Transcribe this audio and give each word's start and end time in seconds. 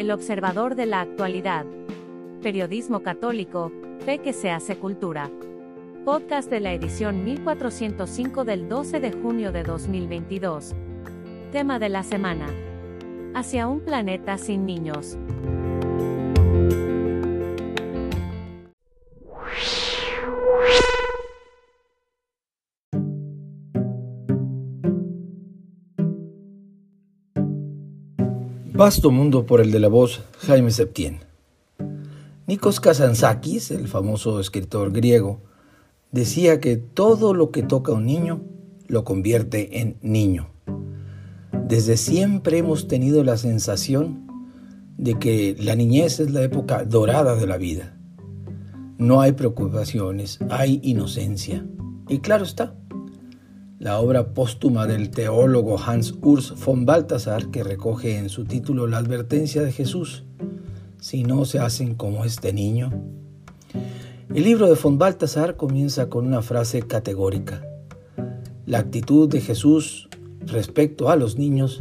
El 0.00 0.10
observador 0.12 0.76
de 0.76 0.86
la 0.86 1.02
actualidad. 1.02 1.66
Periodismo 2.40 3.02
católico, 3.02 3.70
fe 4.06 4.16
que 4.16 4.32
se 4.32 4.50
hace 4.50 4.78
cultura. 4.78 5.30
Podcast 6.06 6.48
de 6.48 6.58
la 6.58 6.72
edición 6.72 7.22
1405 7.22 8.46
del 8.46 8.66
12 8.66 8.98
de 8.98 9.12
junio 9.12 9.52
de 9.52 9.62
2022. 9.62 10.74
Tema 11.52 11.78
de 11.78 11.90
la 11.90 12.02
semana. 12.02 12.46
Hacia 13.34 13.68
un 13.68 13.80
planeta 13.80 14.38
sin 14.38 14.64
niños. 14.64 15.18
Vasto 28.80 29.10
mundo 29.10 29.44
por 29.44 29.60
el 29.60 29.72
de 29.72 29.78
la 29.78 29.88
voz 29.88 30.22
Jaime 30.38 30.70
Septién. 30.70 31.18
Nikos 32.46 32.80
Kazantzakis, 32.80 33.72
el 33.72 33.88
famoso 33.88 34.40
escritor 34.40 34.90
griego, 34.90 35.42
decía 36.12 36.60
que 36.60 36.78
todo 36.78 37.34
lo 37.34 37.50
que 37.50 37.62
toca 37.62 37.92
un 37.92 38.06
niño 38.06 38.40
lo 38.86 39.04
convierte 39.04 39.80
en 39.80 39.98
niño. 40.00 40.48
Desde 41.68 41.98
siempre 41.98 42.56
hemos 42.56 42.88
tenido 42.88 43.22
la 43.22 43.36
sensación 43.36 44.26
de 44.96 45.18
que 45.18 45.56
la 45.60 45.74
niñez 45.74 46.18
es 46.18 46.30
la 46.30 46.40
época 46.40 46.86
dorada 46.86 47.36
de 47.36 47.46
la 47.46 47.58
vida. 47.58 47.98
No 48.96 49.20
hay 49.20 49.32
preocupaciones, 49.32 50.38
hay 50.48 50.80
inocencia. 50.82 51.66
Y 52.08 52.20
claro 52.20 52.44
está, 52.44 52.79
la 53.80 53.98
obra 53.98 54.34
póstuma 54.34 54.86
del 54.86 55.08
teólogo 55.08 55.78
Hans 55.80 56.14
Urs 56.20 56.54
von 56.66 56.84
Balthasar, 56.84 57.46
que 57.46 57.64
recoge 57.64 58.18
en 58.18 58.28
su 58.28 58.44
título 58.44 58.86
la 58.86 58.98
advertencia 58.98 59.62
de 59.62 59.72
Jesús, 59.72 60.24
si 61.00 61.22
no 61.22 61.46
se 61.46 61.60
hacen 61.60 61.94
como 61.94 62.26
este 62.26 62.52
niño. 62.52 62.92
El 64.34 64.44
libro 64.44 64.68
de 64.68 64.74
von 64.74 64.98
Balthasar 64.98 65.56
comienza 65.56 66.10
con 66.10 66.26
una 66.26 66.42
frase 66.42 66.82
categórica. 66.82 67.66
La 68.66 68.80
actitud 68.80 69.30
de 69.30 69.40
Jesús 69.40 70.10
respecto 70.44 71.08
a 71.08 71.16
los 71.16 71.38
niños 71.38 71.80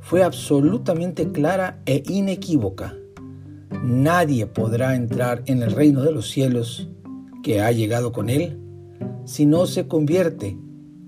fue 0.00 0.22
absolutamente 0.22 1.30
clara 1.30 1.82
e 1.84 2.04
inequívoca. 2.08 2.94
Nadie 3.84 4.46
podrá 4.46 4.96
entrar 4.96 5.42
en 5.44 5.62
el 5.62 5.72
reino 5.72 6.02
de 6.02 6.12
los 6.12 6.30
cielos 6.30 6.88
que 7.42 7.60
ha 7.60 7.70
llegado 7.70 8.12
con 8.12 8.30
él 8.30 8.58
si 9.26 9.44
no 9.44 9.66
se 9.66 9.86
convierte 9.86 10.56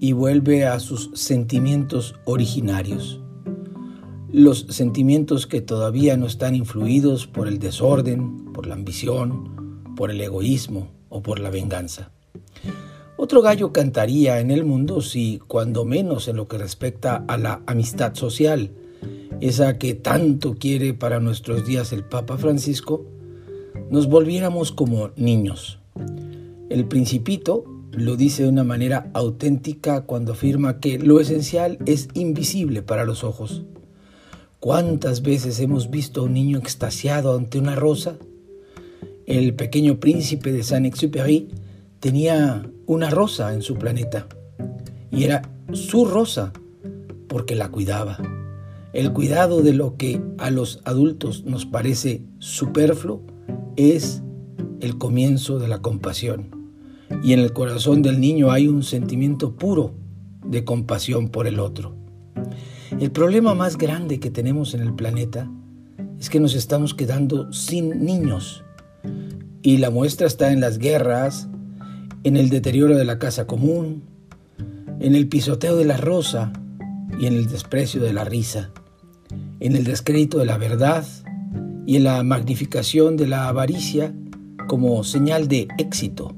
y 0.01 0.13
vuelve 0.13 0.67
a 0.67 0.81
sus 0.81 1.11
sentimientos 1.13 2.15
originarios. 2.25 3.21
Los 4.33 4.61
sentimientos 4.71 5.47
que 5.47 5.61
todavía 5.61 6.17
no 6.17 6.27
están 6.27 6.55
influidos 6.55 7.27
por 7.27 7.47
el 7.47 7.59
desorden, 7.59 8.53
por 8.53 8.67
la 8.67 8.75
ambición, 8.75 9.85
por 9.97 10.11
el 10.11 10.21
egoísmo 10.21 10.89
o 11.11 11.23
por 11.23 11.39
la 11.39 11.51
venganza. 11.51 12.11
Otro 13.19 13.43
gallo 13.43 13.73
cantaría 13.73 14.41
en 14.41 14.51
el 14.51 14.65
mundo 14.65 15.03
si, 15.03 15.41
cuando 15.47 15.85
menos 15.85 16.27
en 16.29 16.37
lo 16.37 16.49
que 16.49 16.57
respecta 16.57 17.23
a 17.29 17.37
la 17.37 17.61
amistad 17.67 18.15
social, 18.15 18.71
esa 19.43 19.77
que 19.77 19.93
tanto 19.93 20.55
quiere 20.55 20.95
para 20.95 21.21
nuestros 21.21 21.67
días 21.67 21.93
el 21.93 22.05
Papa 22.05 22.39
Francisco, 22.39 23.05
nos 23.91 24.09
volviéramos 24.09 24.73
como 24.73 25.11
niños. 25.17 25.79
El 26.71 26.87
principito 26.87 27.65
lo 27.93 28.17
dice 28.17 28.45
de 28.45 28.49
una 28.49 28.65
manera 28.65 29.11
auténtica 29.15 30.03
cuando 30.03 30.33
afirma 30.33 30.79
que 30.81 30.99
lo 30.99 31.21
esencial 31.21 31.79
es 31.87 32.09
invisible 32.15 32.83
para 32.83 33.05
los 33.05 33.25
ojos. 33.25 33.65
¿Cuántas 34.61 35.23
veces 35.23 35.59
hemos 35.61 35.91
visto 35.91 36.21
a 36.21 36.25
un 36.25 36.35
niño 36.35 36.59
extasiado 36.59 37.37
ante 37.37 37.59
una 37.59 37.75
rosa? 37.75 38.17
El 39.27 39.55
pequeño 39.55 39.99
príncipe 39.99 40.53
de 40.53 40.63
Saint-Exupéry 40.63 41.49
tenía 41.99 42.71
una 42.87 43.11
rosa 43.11 43.55
en 43.55 43.63
su 43.63 43.75
planeta 43.77 44.27
y 45.11 45.25
era 45.25 45.43
su 45.73 46.05
rosa 46.05 46.53
porque 47.29 47.55
la 47.55 47.71
cuidaba. 47.71 48.19
El 48.93 49.13
cuidado 49.13 49.63
de 49.63 49.73
lo 49.73 49.97
que 49.97 50.21
a 50.39 50.51
los 50.51 50.81
adultos 50.85 51.45
nos 51.45 51.65
parece 51.65 52.23
superfluo 52.39 53.23
es 53.77 54.23
el 54.81 54.99
comienzo 54.99 55.59
de 55.59 55.69
la 55.69 55.81
compasión 55.81 56.60
y 57.23 57.33
en 57.33 57.41
el 57.41 57.53
corazón 57.53 58.03
del 58.03 58.21
niño 58.21 58.51
hay 58.51 58.69
un 58.69 58.83
sentimiento 58.83 59.55
puro 59.57 59.95
de 60.45 60.65
compasión 60.65 61.29
por 61.29 61.47
el 61.47 61.61
otro. 61.61 61.95
El 62.99 63.11
problema 63.11 63.55
más 63.55 63.77
grande 63.77 64.21
que 64.21 64.31
tenemos 64.31 64.75
en 64.75 64.81
el 64.81 64.95
planeta 64.95 65.51
es 66.19 66.31
que 66.31 66.41
nos 66.41 66.55
estamos 66.55 66.95
quedando 66.95 67.53
sin 67.53 68.05
niños. 68.05 68.65
Y 69.63 69.79
la 69.79 69.91
muestra 69.91 70.27
está 70.27 70.53
en 70.53 70.61
las 70.61 70.79
guerras, 70.79 71.49
en 72.25 72.37
el 72.37 72.49
deterioro 72.49 72.97
de 72.97 73.05
la 73.05 73.19
casa 73.19 73.47
común, 73.47 74.03
en 75.01 75.15
el 75.15 75.29
pisoteo 75.29 75.77
de 75.77 75.85
la 75.85 75.97
rosa 75.97 76.53
y 77.19 77.27
en 77.27 77.35
el 77.35 77.47
desprecio 77.47 78.01
de 78.01 78.13
la 78.13 78.25
risa, 78.25 78.71
en 79.61 79.77
el 79.77 79.85
descrédito 79.85 80.39
de 80.39 80.47
la 80.47 80.59
verdad 80.59 81.05
y 81.87 81.97
en 81.97 82.05
la 82.05 82.23
magnificación 82.23 83.17
de 83.17 83.27
la 83.27 83.49
avaricia 83.49 84.15
como 84.69 85.03
señal 85.05 85.49
de 85.49 85.69
éxito 85.79 86.35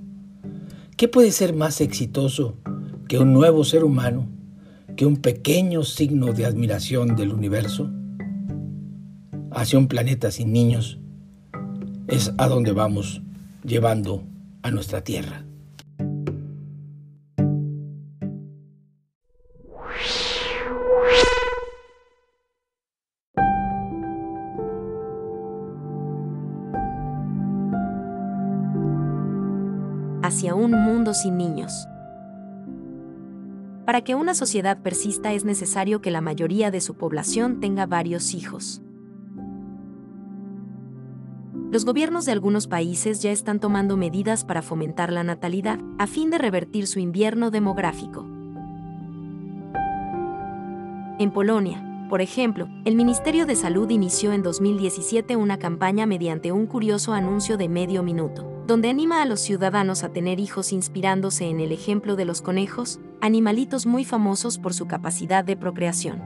¿Qué 1.02 1.08
puede 1.08 1.32
ser 1.32 1.52
más 1.52 1.80
exitoso 1.80 2.58
que 3.08 3.18
un 3.18 3.32
nuevo 3.32 3.64
ser 3.64 3.82
humano, 3.82 4.28
que 4.96 5.04
un 5.04 5.16
pequeño 5.16 5.82
signo 5.82 6.32
de 6.32 6.46
admiración 6.46 7.16
del 7.16 7.32
universo? 7.32 7.90
Hacia 9.50 9.80
un 9.80 9.88
planeta 9.88 10.30
sin 10.30 10.52
niños 10.52 11.00
es 12.06 12.32
a 12.38 12.46
donde 12.46 12.70
vamos 12.70 13.20
llevando 13.64 14.22
a 14.62 14.70
nuestra 14.70 15.02
Tierra. 15.02 15.44
Mundo 31.12 31.14
sin 31.14 31.36
niños. 31.36 31.88
Para 33.84 34.02
que 34.02 34.14
una 34.14 34.34
sociedad 34.34 34.78
persista 34.82 35.32
es 35.32 35.44
necesario 35.44 36.00
que 36.00 36.10
la 36.10 36.20
mayoría 36.20 36.70
de 36.70 36.80
su 36.80 36.94
población 36.94 37.60
tenga 37.60 37.86
varios 37.86 38.34
hijos. 38.34 38.80
Los 41.70 41.84
gobiernos 41.84 42.26
de 42.26 42.32
algunos 42.32 42.66
países 42.66 43.22
ya 43.22 43.32
están 43.32 43.58
tomando 43.58 43.96
medidas 43.96 44.44
para 44.44 44.62
fomentar 44.62 45.10
la 45.10 45.24
natalidad, 45.24 45.78
a 45.98 46.06
fin 46.06 46.30
de 46.30 46.38
revertir 46.38 46.86
su 46.86 46.98
invierno 46.98 47.50
demográfico. 47.50 48.26
En 51.18 51.30
Polonia, 51.32 52.06
por 52.10 52.20
ejemplo, 52.20 52.68
el 52.84 52.94
Ministerio 52.94 53.46
de 53.46 53.56
Salud 53.56 53.88
inició 53.88 54.32
en 54.32 54.42
2017 54.42 55.34
una 55.36 55.58
campaña 55.58 56.04
mediante 56.04 56.52
un 56.52 56.66
curioso 56.66 57.14
anuncio 57.14 57.56
de 57.56 57.68
medio 57.68 58.02
minuto 58.02 58.51
donde 58.72 58.88
anima 58.88 59.20
a 59.20 59.26
los 59.26 59.40
ciudadanos 59.40 60.02
a 60.02 60.14
tener 60.14 60.40
hijos 60.40 60.72
inspirándose 60.72 61.44
en 61.44 61.60
el 61.60 61.72
ejemplo 61.72 62.16
de 62.16 62.24
los 62.24 62.40
conejos, 62.40 63.00
animalitos 63.20 63.84
muy 63.84 64.06
famosos 64.06 64.56
por 64.56 64.72
su 64.72 64.86
capacidad 64.86 65.44
de 65.44 65.58
procreación. 65.58 66.22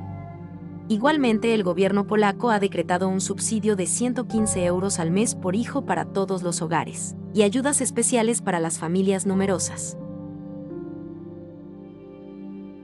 Igualmente, 0.87 1.55
el 1.55 1.65
gobierno 1.65 2.07
polaco 2.07 2.51
ha 2.51 2.61
decretado 2.61 3.09
un 3.09 3.21
subsidio 3.21 3.75
de 3.75 3.87
115 3.87 4.65
euros 4.65 5.01
al 5.01 5.11
mes 5.11 5.35
por 5.35 5.57
hijo 5.57 5.87
para 5.87 6.05
todos 6.05 6.45
los 6.45 6.63
hogares, 6.63 7.17
y 7.35 7.43
ayudas 7.43 7.81
especiales 7.81 8.43
para 8.43 8.61
las 8.61 8.79
familias 8.79 9.27
numerosas. 9.27 9.99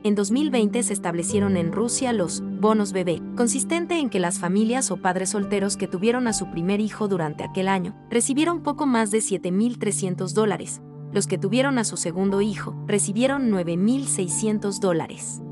En 0.03 0.17
2020 0.17 0.83
se 0.83 0.93
establecieron 0.93 1.57
en 1.57 1.71
Rusia 1.71 2.13
los 2.13 2.43
bonos 2.63 2.95
bebé, 2.95 3.21
consistente 3.37 3.99
en 3.99 4.09
que 4.09 4.21
las 4.21 4.39
familias 4.39 4.91
o 4.91 4.97
padres 4.97 5.31
solteros 5.31 5.77
que 5.77 5.89
tuvieron 5.89 6.27
a 6.27 6.33
su 6.33 6.51
primer 6.51 6.81
hijo 6.81 7.09
durante 7.09 7.45
aquel 7.45 7.69
año 7.69 7.95
recibieron 8.09 8.63
poco 8.63 8.87
más 8.87 9.11
de 9.11 9.19
7.300 9.19 10.33
dólares. 10.33 10.81
Los 11.13 11.27
que 11.27 11.37
tuvieron 11.37 11.77
a 11.77 11.85
su 11.85 11.99
segundo 11.99 12.41
hijo 12.41 12.75
recibieron 12.87 13.51
9.600 13.51 14.79
dólares. 14.79 15.43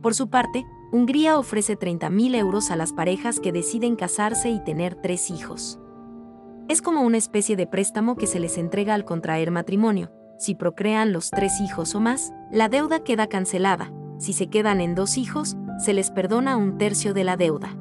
Por 0.00 0.14
su 0.14 0.28
parte, 0.30 0.64
Hungría 0.90 1.38
ofrece 1.38 1.78
30.000 1.78 2.34
euros 2.34 2.72
a 2.72 2.76
las 2.76 2.92
parejas 2.92 3.38
que 3.38 3.52
deciden 3.52 3.94
casarse 3.94 4.50
y 4.50 4.58
tener 4.64 4.96
tres 4.96 5.30
hijos. 5.30 5.78
Es 6.68 6.82
como 6.82 7.02
una 7.02 7.18
especie 7.18 7.54
de 7.54 7.68
préstamo 7.68 8.16
que 8.16 8.26
se 8.26 8.40
les 8.40 8.58
entrega 8.58 8.94
al 8.94 9.04
contraer 9.04 9.52
matrimonio, 9.52 10.10
si 10.38 10.56
procrean 10.56 11.12
los 11.12 11.30
tres 11.30 11.60
hijos 11.60 11.94
o 11.94 12.00
más, 12.00 12.32
la 12.50 12.68
deuda 12.68 13.04
queda 13.04 13.28
cancelada. 13.28 13.92
Si 14.22 14.32
se 14.32 14.46
quedan 14.46 14.80
en 14.80 14.94
dos 14.94 15.18
hijos, 15.18 15.56
se 15.80 15.92
les 15.92 16.12
perdona 16.12 16.56
un 16.56 16.78
tercio 16.78 17.12
de 17.12 17.24
la 17.24 17.36
deuda. 17.36 17.76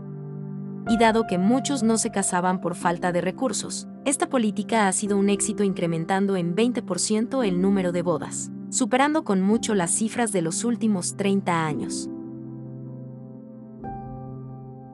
Y 0.90 0.98
dado 0.98 1.28
que 1.28 1.38
muchos 1.38 1.84
no 1.84 2.00
se 2.00 2.10
casaban 2.10 2.62
por 2.62 2.74
falta 2.74 3.12
de 3.12 3.22
recursos, 3.22 3.88
esta 4.06 4.28
política 4.28 4.88
ha 4.88 4.92
sido 4.92 5.20
un 5.20 5.30
éxito 5.30 5.64
incrementando 5.64 6.36
en 6.38 6.56
20% 6.56 7.46
el 7.46 7.62
número 7.62 7.92
de 7.92 8.02
bodas, 8.02 8.50
superando 8.72 9.24
con 9.24 9.44
mucho 9.44 9.76
las 9.76 9.92
cifras 9.92 10.32
de 10.32 10.42
los 10.42 10.64
últimos 10.64 11.16
30 11.16 11.64
años. 11.64 12.10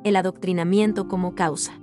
el 0.03 0.15
adoctrinamiento 0.17 1.07
como 1.07 1.33
causa. 1.33 1.73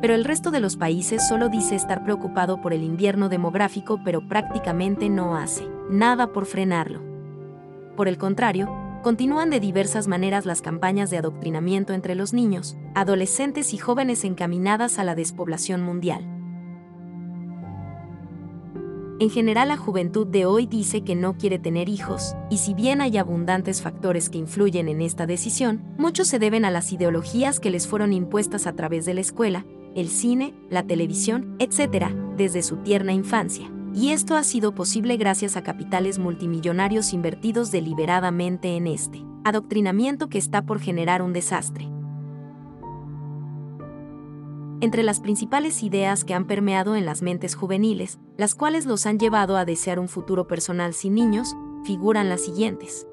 Pero 0.00 0.14
el 0.14 0.24
resto 0.24 0.50
de 0.50 0.60
los 0.60 0.76
países 0.76 1.26
solo 1.26 1.48
dice 1.48 1.74
estar 1.74 2.04
preocupado 2.04 2.60
por 2.60 2.72
el 2.72 2.82
invierno 2.82 3.28
demográfico 3.28 4.00
pero 4.04 4.26
prácticamente 4.28 5.08
no 5.08 5.36
hace 5.36 5.68
nada 5.90 6.32
por 6.32 6.46
frenarlo. 6.46 7.09
Por 8.00 8.08
el 8.08 8.16
contrario, 8.16 8.74
continúan 9.02 9.50
de 9.50 9.60
diversas 9.60 10.08
maneras 10.08 10.46
las 10.46 10.62
campañas 10.62 11.10
de 11.10 11.18
adoctrinamiento 11.18 11.92
entre 11.92 12.14
los 12.14 12.32
niños, 12.32 12.78
adolescentes 12.94 13.74
y 13.74 13.76
jóvenes 13.76 14.24
encaminadas 14.24 14.98
a 14.98 15.04
la 15.04 15.14
despoblación 15.14 15.82
mundial. 15.82 16.24
En 19.20 19.28
general 19.28 19.68
la 19.68 19.76
juventud 19.76 20.26
de 20.26 20.46
hoy 20.46 20.64
dice 20.66 21.02
que 21.02 21.14
no 21.14 21.36
quiere 21.36 21.58
tener 21.58 21.90
hijos, 21.90 22.34
y 22.48 22.56
si 22.56 22.72
bien 22.72 23.02
hay 23.02 23.18
abundantes 23.18 23.82
factores 23.82 24.30
que 24.30 24.38
influyen 24.38 24.88
en 24.88 25.02
esta 25.02 25.26
decisión, 25.26 25.82
muchos 25.98 26.26
se 26.26 26.38
deben 26.38 26.64
a 26.64 26.70
las 26.70 26.94
ideologías 26.94 27.60
que 27.60 27.68
les 27.68 27.86
fueron 27.86 28.14
impuestas 28.14 28.66
a 28.66 28.72
través 28.72 29.04
de 29.04 29.12
la 29.12 29.20
escuela, 29.20 29.66
el 29.94 30.08
cine, 30.08 30.54
la 30.70 30.84
televisión, 30.84 31.54
etc., 31.58 32.06
desde 32.38 32.62
su 32.62 32.78
tierna 32.78 33.12
infancia. 33.12 33.70
Y 33.94 34.10
esto 34.10 34.36
ha 34.36 34.44
sido 34.44 34.74
posible 34.74 35.16
gracias 35.16 35.56
a 35.56 35.62
capitales 35.62 36.18
multimillonarios 36.18 37.12
invertidos 37.12 37.70
deliberadamente 37.70 38.76
en 38.76 38.86
este 38.86 39.24
adoctrinamiento 39.44 40.28
que 40.28 40.38
está 40.38 40.62
por 40.62 40.80
generar 40.80 41.22
un 41.22 41.32
desastre. 41.32 41.88
Entre 44.82 45.02
las 45.02 45.20
principales 45.20 45.82
ideas 45.82 46.24
que 46.24 46.34
han 46.34 46.46
permeado 46.46 46.96
en 46.96 47.04
las 47.04 47.20
mentes 47.20 47.54
juveniles, 47.54 48.18
las 48.36 48.54
cuales 48.54 48.86
los 48.86 49.04
han 49.06 49.18
llevado 49.18 49.56
a 49.56 49.64
desear 49.64 49.98
un 49.98 50.08
futuro 50.08 50.46
personal 50.46 50.94
sin 50.94 51.14
niños, 51.14 51.54
figuran 51.84 52.28
las 52.28 52.42
siguientes. 52.42 53.06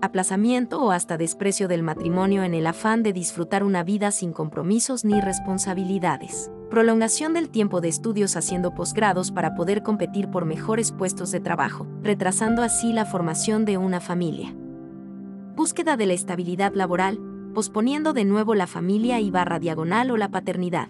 Aplazamiento 0.00 0.82
o 0.82 0.92
hasta 0.92 1.18
desprecio 1.18 1.68
del 1.68 1.82
matrimonio 1.82 2.42
en 2.42 2.54
el 2.54 2.66
afán 2.66 3.02
de 3.02 3.12
disfrutar 3.12 3.64
una 3.64 3.82
vida 3.82 4.12
sin 4.12 4.32
compromisos 4.32 5.04
ni 5.04 5.20
responsabilidades. 5.20 6.50
Prolongación 6.70 7.32
del 7.32 7.48
tiempo 7.48 7.80
de 7.80 7.88
estudios 7.88 8.36
haciendo 8.36 8.74
posgrados 8.74 9.30
para 9.30 9.54
poder 9.54 9.84
competir 9.84 10.28
por 10.30 10.44
mejores 10.46 10.90
puestos 10.90 11.30
de 11.30 11.38
trabajo, 11.38 11.86
retrasando 12.02 12.62
así 12.62 12.92
la 12.92 13.06
formación 13.06 13.64
de 13.64 13.78
una 13.78 14.00
familia. 14.00 14.52
Búsqueda 15.54 15.96
de 15.96 16.06
la 16.06 16.14
estabilidad 16.14 16.74
laboral, 16.74 17.20
posponiendo 17.54 18.12
de 18.12 18.24
nuevo 18.24 18.56
la 18.56 18.66
familia 18.66 19.20
y 19.20 19.30
barra 19.30 19.60
diagonal 19.60 20.10
o 20.10 20.16
la 20.16 20.28
paternidad. 20.28 20.88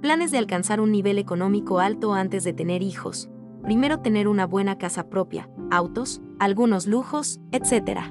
Planes 0.00 0.30
de 0.30 0.38
alcanzar 0.38 0.80
un 0.80 0.92
nivel 0.92 1.18
económico 1.18 1.80
alto 1.80 2.14
antes 2.14 2.44
de 2.44 2.52
tener 2.52 2.80
hijos. 2.82 3.28
Primero 3.64 3.98
tener 3.98 4.28
una 4.28 4.46
buena 4.46 4.78
casa 4.78 5.08
propia, 5.10 5.50
autos, 5.72 6.22
algunos 6.38 6.86
lujos, 6.86 7.40
etc. 7.50 8.02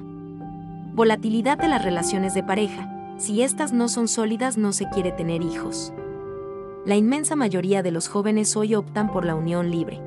Volatilidad 0.92 1.56
de 1.56 1.68
las 1.68 1.82
relaciones 1.82 2.34
de 2.34 2.42
pareja. 2.42 2.92
Si 3.16 3.40
estas 3.40 3.72
no 3.72 3.88
son 3.88 4.08
sólidas 4.08 4.58
no 4.58 4.72
se 4.72 4.90
quiere 4.90 5.10
tener 5.10 5.40
hijos. 5.40 5.94
La 6.86 6.94
inmensa 6.94 7.34
mayoría 7.34 7.82
de 7.82 7.90
los 7.90 8.06
jóvenes 8.06 8.56
hoy 8.56 8.76
optan 8.76 9.10
por 9.10 9.24
la 9.24 9.34
unión 9.34 9.72
libre. 9.72 10.00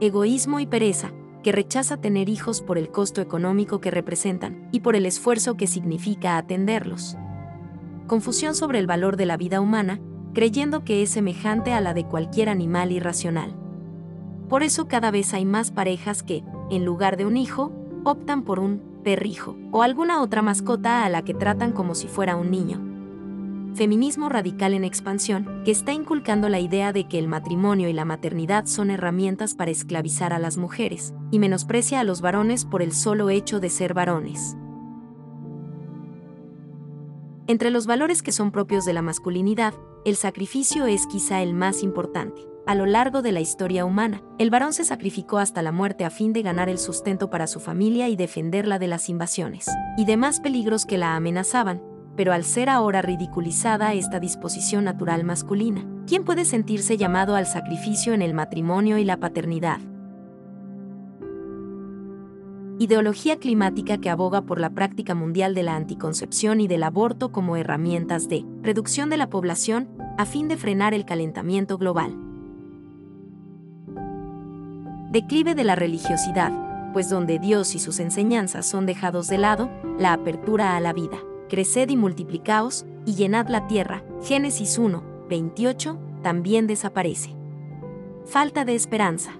Egoísmo 0.00 0.60
y 0.60 0.66
pereza, 0.66 1.12
que 1.42 1.52
rechaza 1.52 1.96
tener 1.96 2.28
hijos 2.28 2.60
por 2.60 2.76
el 2.76 2.90
costo 2.90 3.22
económico 3.22 3.80
que 3.80 3.90
representan 3.90 4.68
y 4.72 4.80
por 4.80 4.94
el 4.94 5.06
esfuerzo 5.06 5.56
que 5.56 5.66
significa 5.66 6.36
atenderlos. 6.36 7.16
Confusión 8.08 8.54
sobre 8.54 8.78
el 8.78 8.86
valor 8.86 9.16
de 9.16 9.24
la 9.24 9.38
vida 9.38 9.62
humana, 9.62 9.98
creyendo 10.34 10.84
que 10.84 11.02
es 11.02 11.08
semejante 11.08 11.72
a 11.72 11.80
la 11.80 11.94
de 11.94 12.04
cualquier 12.04 12.50
animal 12.50 12.92
irracional. 12.92 13.56
Por 14.50 14.62
eso 14.62 14.88
cada 14.88 15.10
vez 15.10 15.32
hay 15.32 15.46
más 15.46 15.70
parejas 15.70 16.22
que, 16.22 16.44
en 16.70 16.84
lugar 16.84 17.16
de 17.16 17.24
un 17.24 17.38
hijo, 17.38 17.72
optan 18.04 18.42
por 18.42 18.60
un 18.60 18.82
perrijo 19.02 19.56
o 19.72 19.82
alguna 19.82 20.20
otra 20.20 20.42
mascota 20.42 21.06
a 21.06 21.08
la 21.08 21.22
que 21.22 21.32
tratan 21.32 21.72
como 21.72 21.94
si 21.94 22.06
fuera 22.06 22.36
un 22.36 22.50
niño 22.50 22.95
feminismo 23.76 24.28
radical 24.28 24.74
en 24.74 24.84
expansión, 24.84 25.62
que 25.64 25.70
está 25.70 25.92
inculcando 25.92 26.48
la 26.48 26.58
idea 26.58 26.92
de 26.92 27.06
que 27.06 27.18
el 27.18 27.28
matrimonio 27.28 27.88
y 27.88 27.92
la 27.92 28.04
maternidad 28.04 28.66
son 28.66 28.90
herramientas 28.90 29.54
para 29.54 29.70
esclavizar 29.70 30.32
a 30.32 30.38
las 30.38 30.56
mujeres, 30.56 31.14
y 31.30 31.38
menosprecia 31.38 32.00
a 32.00 32.04
los 32.04 32.20
varones 32.20 32.64
por 32.64 32.82
el 32.82 32.92
solo 32.92 33.30
hecho 33.30 33.60
de 33.60 33.70
ser 33.70 33.94
varones. 33.94 34.56
Entre 37.48 37.70
los 37.70 37.86
valores 37.86 38.22
que 38.22 38.32
son 38.32 38.50
propios 38.50 38.84
de 38.84 38.92
la 38.92 39.02
masculinidad, 39.02 39.74
el 40.04 40.16
sacrificio 40.16 40.86
es 40.86 41.06
quizá 41.06 41.42
el 41.42 41.54
más 41.54 41.84
importante. 41.84 42.42
A 42.66 42.74
lo 42.74 42.86
largo 42.86 43.22
de 43.22 43.30
la 43.30 43.40
historia 43.40 43.84
humana, 43.84 44.22
el 44.38 44.50
varón 44.50 44.72
se 44.72 44.82
sacrificó 44.82 45.38
hasta 45.38 45.62
la 45.62 45.70
muerte 45.70 46.04
a 46.04 46.10
fin 46.10 46.32
de 46.32 46.42
ganar 46.42 46.68
el 46.68 46.78
sustento 46.78 47.30
para 47.30 47.46
su 47.46 47.60
familia 47.60 48.08
y 48.08 48.16
defenderla 48.16 48.80
de 48.80 48.88
las 48.88 49.08
invasiones 49.08 49.66
y 49.96 50.04
demás 50.04 50.40
peligros 50.40 50.84
que 50.84 50.98
la 50.98 51.14
amenazaban, 51.14 51.80
pero 52.16 52.32
al 52.32 52.44
ser 52.44 52.68
ahora 52.68 53.02
ridiculizada 53.02 53.92
esta 53.92 54.18
disposición 54.18 54.84
natural 54.84 55.24
masculina, 55.24 55.86
¿quién 56.06 56.24
puede 56.24 56.44
sentirse 56.44 56.96
llamado 56.96 57.36
al 57.36 57.46
sacrificio 57.46 58.14
en 58.14 58.22
el 58.22 58.32
matrimonio 58.32 58.98
y 58.98 59.04
la 59.04 59.18
paternidad? 59.18 59.80
Ideología 62.78 63.36
climática 63.36 63.98
que 63.98 64.10
aboga 64.10 64.42
por 64.42 64.60
la 64.60 64.70
práctica 64.70 65.14
mundial 65.14 65.54
de 65.54 65.62
la 65.62 65.76
anticoncepción 65.76 66.60
y 66.60 66.68
del 66.68 66.82
aborto 66.82 67.32
como 67.32 67.56
herramientas 67.56 68.28
de 68.28 68.44
reducción 68.62 69.08
de 69.08 69.16
la 69.16 69.30
población 69.30 69.88
a 70.18 70.26
fin 70.26 70.48
de 70.48 70.56
frenar 70.56 70.92
el 70.92 71.04
calentamiento 71.04 71.78
global. 71.78 72.14
Declive 75.10 75.54
de 75.54 75.64
la 75.64 75.74
religiosidad, 75.74 76.52
pues 76.92 77.08
donde 77.08 77.38
Dios 77.38 77.74
y 77.74 77.78
sus 77.78 77.98
enseñanzas 78.00 78.66
son 78.66 78.84
dejados 78.84 79.28
de 79.28 79.38
lado, 79.38 79.70
la 79.98 80.12
apertura 80.12 80.76
a 80.76 80.80
la 80.80 80.92
vida 80.92 81.18
creced 81.48 81.88
y 81.88 81.96
multiplicaos, 81.96 82.86
y 83.04 83.14
llenad 83.14 83.48
la 83.48 83.66
tierra, 83.66 84.04
Génesis 84.22 84.78
1, 84.78 85.02
28, 85.28 85.98
también 86.22 86.66
desaparece. 86.66 87.36
Falta 88.24 88.64
de 88.64 88.74
esperanza. 88.74 89.32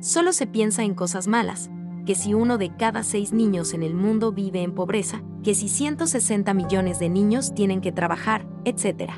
Solo 0.00 0.32
se 0.32 0.46
piensa 0.46 0.82
en 0.82 0.94
cosas 0.94 1.26
malas, 1.26 1.70
que 2.04 2.14
si 2.14 2.34
uno 2.34 2.58
de 2.58 2.74
cada 2.76 3.02
seis 3.02 3.32
niños 3.32 3.74
en 3.74 3.82
el 3.82 3.94
mundo 3.94 4.32
vive 4.32 4.62
en 4.62 4.72
pobreza, 4.72 5.22
que 5.42 5.54
si 5.54 5.68
160 5.68 6.54
millones 6.54 6.98
de 6.98 7.08
niños 7.08 7.54
tienen 7.54 7.80
que 7.80 7.92
trabajar, 7.92 8.46
etc. 8.64 9.12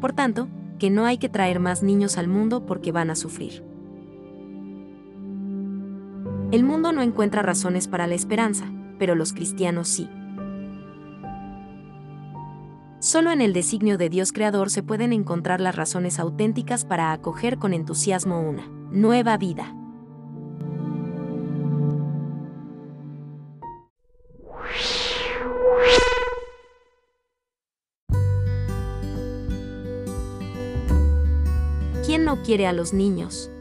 Por 0.00 0.12
tanto, 0.12 0.48
que 0.78 0.90
no 0.90 1.04
hay 1.04 1.18
que 1.18 1.28
traer 1.28 1.60
más 1.60 1.82
niños 1.82 2.18
al 2.18 2.28
mundo 2.28 2.66
porque 2.66 2.92
van 2.92 3.10
a 3.10 3.16
sufrir. 3.16 3.64
El 6.50 6.64
mundo 6.64 6.92
no 6.92 7.02
encuentra 7.02 7.40
razones 7.40 7.88
para 7.88 8.06
la 8.06 8.14
esperanza, 8.14 8.70
pero 8.98 9.14
los 9.14 9.32
cristianos 9.32 9.88
sí. 9.88 10.08
Solo 13.02 13.32
en 13.32 13.40
el 13.40 13.52
designio 13.52 13.98
de 13.98 14.08
Dios 14.08 14.30
Creador 14.30 14.70
se 14.70 14.84
pueden 14.84 15.12
encontrar 15.12 15.60
las 15.60 15.74
razones 15.74 16.20
auténticas 16.20 16.84
para 16.84 17.10
acoger 17.10 17.58
con 17.58 17.74
entusiasmo 17.74 18.40
una 18.40 18.68
nueva 18.92 19.36
vida. 19.38 19.74
¿Quién 32.06 32.24
no 32.24 32.40
quiere 32.44 32.68
a 32.68 32.72
los 32.72 32.92
niños? 32.92 33.51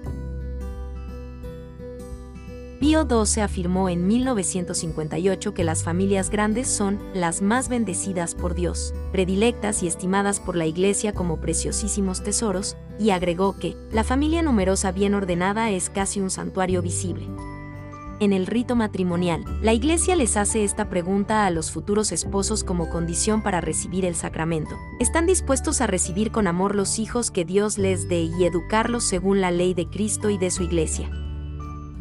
Pío 2.92 3.08
XII 3.08 3.44
afirmó 3.44 3.88
en 3.88 4.06
1958 4.06 5.54
que 5.54 5.64
las 5.64 5.82
familias 5.82 6.30
grandes 6.30 6.68
son 6.68 7.00
las 7.14 7.42
más 7.42 7.70
bendecidas 7.70 8.36
por 8.36 8.54
Dios, 8.54 8.94
predilectas 9.14 9.82
y 9.82 9.88
estimadas 9.88 10.42
por 10.42 10.58
la 10.58 10.66
Iglesia 10.66 11.14
como 11.14 11.40
preciosísimos 11.40 12.22
tesoros, 12.22 12.76
y 13.00 13.12
agregó 13.12 13.58
que 13.58 13.78
la 13.94 14.04
familia 14.04 14.42
numerosa 14.42 14.92
bien 14.92 15.14
ordenada 15.14 15.70
es 15.70 15.90
casi 15.90 16.20
un 16.20 16.30
santuario 16.30 16.82
visible. 16.82 17.30
En 18.20 18.34
el 18.34 18.46
rito 18.46 18.76
matrimonial, 18.76 19.46
la 19.62 19.72
Iglesia 19.72 20.18
les 20.18 20.36
hace 20.36 20.66
esta 20.66 20.90
pregunta 20.90 21.46
a 21.46 21.50
los 21.50 21.72
futuros 21.72 22.12
esposos 22.12 22.66
como 22.66 22.90
condición 22.90 23.42
para 23.42 23.62
recibir 23.62 24.04
el 24.04 24.16
sacramento. 24.16 24.76
¿Están 25.00 25.28
dispuestos 25.28 25.80
a 25.80 25.88
recibir 25.88 26.34
con 26.34 26.46
amor 26.46 26.76
los 26.76 27.00
hijos 27.00 27.32
que 27.32 27.46
Dios 27.46 27.78
les 27.78 28.10
dé 28.10 28.24
y 28.24 28.44
educarlos 28.44 29.06
según 29.06 29.40
la 29.40 29.52
ley 29.52 29.74
de 29.74 29.88
Cristo 29.88 30.30
y 30.30 30.38
de 30.38 30.52
su 30.52 30.64
Iglesia? 30.64 31.10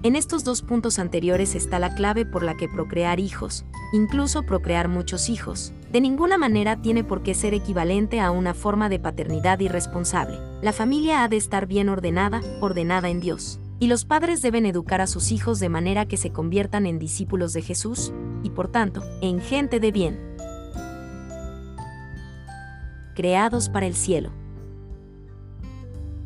En 0.02 0.16
estos 0.16 0.44
dos 0.44 0.62
puntos 0.62 0.98
anteriores 0.98 1.54
está 1.54 1.78
la 1.78 1.94
clave 1.94 2.24
por 2.24 2.42
la 2.42 2.56
que 2.56 2.70
procrear 2.70 3.20
hijos, 3.20 3.66
incluso 3.92 4.44
procrear 4.44 4.88
muchos 4.88 5.28
hijos, 5.28 5.74
de 5.92 6.00
ninguna 6.00 6.38
manera 6.38 6.80
tiene 6.80 7.04
por 7.04 7.22
qué 7.22 7.34
ser 7.34 7.52
equivalente 7.52 8.18
a 8.18 8.30
una 8.30 8.54
forma 8.54 8.88
de 8.88 8.98
paternidad 8.98 9.60
irresponsable. 9.60 10.38
La 10.62 10.72
familia 10.72 11.22
ha 11.22 11.28
de 11.28 11.36
estar 11.36 11.66
bien 11.66 11.90
ordenada, 11.90 12.40
ordenada 12.62 13.10
en 13.10 13.20
Dios. 13.20 13.60
Y 13.78 13.88
los 13.88 14.06
padres 14.06 14.40
deben 14.40 14.64
educar 14.64 15.02
a 15.02 15.06
sus 15.06 15.32
hijos 15.32 15.60
de 15.60 15.68
manera 15.68 16.06
que 16.06 16.16
se 16.16 16.32
conviertan 16.32 16.86
en 16.86 16.98
discípulos 16.98 17.52
de 17.52 17.60
Jesús, 17.60 18.14
y 18.42 18.48
por 18.48 18.68
tanto, 18.68 19.02
en 19.20 19.38
gente 19.40 19.80
de 19.80 19.92
bien. 19.92 20.18
Creados 23.14 23.68
para 23.68 23.86
el 23.86 23.94
cielo. 23.94 24.30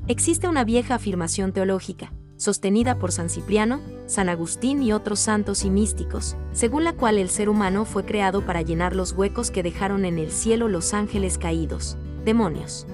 Existe 0.06 0.46
una 0.46 0.62
vieja 0.62 0.94
afirmación 0.94 1.52
teológica, 1.52 2.12
sostenida 2.36 2.98
por 2.98 3.12
San 3.12 3.30
Cipriano, 3.30 3.80
San 4.06 4.28
Agustín 4.28 4.82
y 4.82 4.92
otros 4.92 5.20
santos 5.20 5.64
y 5.64 5.70
místicos, 5.70 6.36
según 6.52 6.84
la 6.84 6.92
cual 6.92 7.18
el 7.18 7.28
ser 7.28 7.48
humano 7.48 7.84
fue 7.84 8.04
creado 8.04 8.44
para 8.44 8.62
llenar 8.62 8.94
los 8.94 9.12
huecos 9.12 9.50
que 9.50 9.62
dejaron 9.62 10.04
en 10.04 10.18
el 10.18 10.30
cielo 10.30 10.68
los 10.68 10.94
ángeles 10.94 11.38
caídos, 11.38 11.96
demonios. 12.24 12.86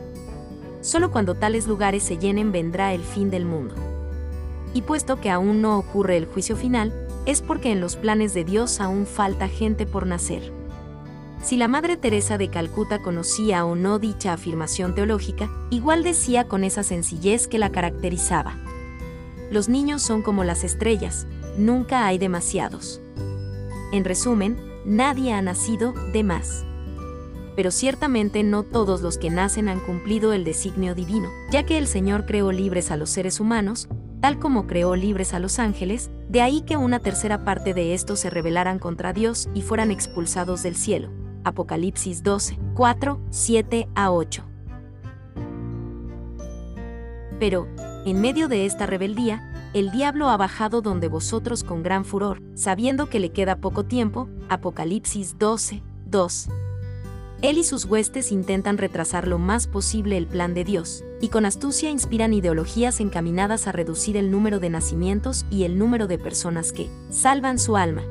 Solo 0.81 1.11
cuando 1.11 1.35
tales 1.35 1.67
lugares 1.67 2.03
se 2.03 2.19
llenen 2.19 2.53
vendrá 2.53 2.95
el 2.95 3.03
fin 3.03 3.31
del 3.31 3.45
mundo. 3.45 3.75
Y 4.73 4.83
puesto 4.83 5.21
que 5.21 5.31
aún 5.31 5.61
no 5.61 5.79
ocurre 5.79 6.17
el 6.17 6.27
juicio 6.27 6.57
final, 6.57 7.07
es 7.27 7.43
porque 7.43 7.73
en 7.73 7.81
los 7.81 7.97
planes 7.97 8.35
de 8.35 8.45
Dios 8.45 8.81
aún 8.81 9.07
falta 9.07 9.49
gente 9.49 9.85
por 9.85 10.07
nacer. 10.07 10.53
Si 11.43 11.57
la 11.57 11.69
Madre 11.69 11.97
Teresa 11.97 12.39
de 12.39 12.49
Calcuta 12.49 13.01
conocía 13.01 13.65
o 13.65 13.75
no 13.75 13.99
dicha 13.99 14.33
afirmación 14.33 14.95
teológica, 14.95 15.51
igual 15.71 16.03
decía 16.03 16.45
con 16.45 16.65
esa 16.65 16.83
sencillez 16.83 17.49
que 17.49 17.59
la 17.59 17.71
caracterizaba. 17.71 18.57
Los 19.51 19.69
niños 19.69 20.03
son 20.03 20.23
como 20.23 20.45
las 20.45 20.63
estrellas, 20.63 21.27
nunca 21.57 22.07
hay 22.07 22.19
demasiados. 22.19 23.01
En 23.93 24.05
resumen, 24.05 24.57
nadie 24.85 25.33
ha 25.33 25.43
nacido 25.43 25.93
de 26.13 26.23
más. 26.23 26.65
Pero 27.57 27.73
ciertamente 27.73 28.45
no 28.45 28.63
todos 28.63 29.03
los 29.03 29.19
que 29.19 29.29
nacen 29.29 29.69
han 29.69 29.81
cumplido 29.81 30.33
el 30.33 30.45
designio 30.45 30.95
divino, 30.95 31.29
ya 31.51 31.65
que 31.65 31.79
el 31.79 31.89
Señor 31.89 32.27
creó 32.27 32.53
libres 32.53 32.93
a 32.93 32.97
los 32.97 33.11
seres 33.11 33.41
humanos, 33.41 33.89
tal 34.21 34.39
como 34.39 34.69
creó 34.69 34.95
libres 34.95 35.35
a 35.35 35.41
los 35.41 35.59
ángeles, 35.59 36.11
de 36.29 36.43
ahí 36.43 36.61
que 36.63 36.77
una 36.77 37.01
tercera 37.01 37.45
parte 37.45 37.75
de 37.75 37.93
estos 37.93 38.21
se 38.21 38.31
rebelaran 38.31 38.79
contra 38.79 39.13
Dios 39.13 39.49
y 39.53 39.63
fueran 39.63 39.91
expulsados 39.91 40.63
del 40.63 40.77
cielo. 40.77 41.11
Apocalipsis 41.43 42.23
12, 42.23 42.59
4, 42.75 43.21
7 43.31 43.89
a 43.95 44.13
8. 44.13 44.45
Pero, 47.41 47.67
en 48.07 48.21
medio 48.21 48.49
de 48.49 48.67
esta 48.67 48.87
rebeldía, 48.87 49.47
el 49.75 49.91
diablo 49.91 50.31
ha 50.31 50.37
bajado 50.37 50.81
donde 50.81 51.09
vosotros 51.09 51.65
con 51.65 51.83
gran 51.83 52.05
furor, 52.05 52.43
sabiendo 52.55 53.07
que 53.07 53.21
le 53.21 53.31
queda 53.31 53.57
poco 53.57 53.85
tiempo, 53.85 54.29
Apocalipsis 54.49 55.39
12, 55.39 55.83
2. 56.07 56.49
Él 57.43 57.59
y 57.59 57.65
sus 57.65 57.85
huestes 57.85 58.33
intentan 58.33 58.79
retrasar 58.79 59.29
lo 59.29 59.39
más 59.39 59.67
posible 59.67 60.17
el 60.17 60.27
plan 60.27 60.55
de 60.55 60.65
Dios, 60.65 61.05
y 61.21 61.29
con 61.29 61.47
astucia 61.47 61.91
inspiran 61.91 62.35
ideologías 62.35 63.01
encaminadas 63.01 63.67
a 63.67 63.73
reducir 63.73 64.17
el 64.17 64.31
número 64.31 64.61
de 64.61 64.71
nacimientos 64.71 65.47
y 65.51 65.65
el 65.65 65.79
número 65.79 66.07
de 66.07 66.19
personas 66.19 66.73
que 66.73 66.91
salvan 67.11 67.59
su 67.59 67.77
alma. 67.77 68.03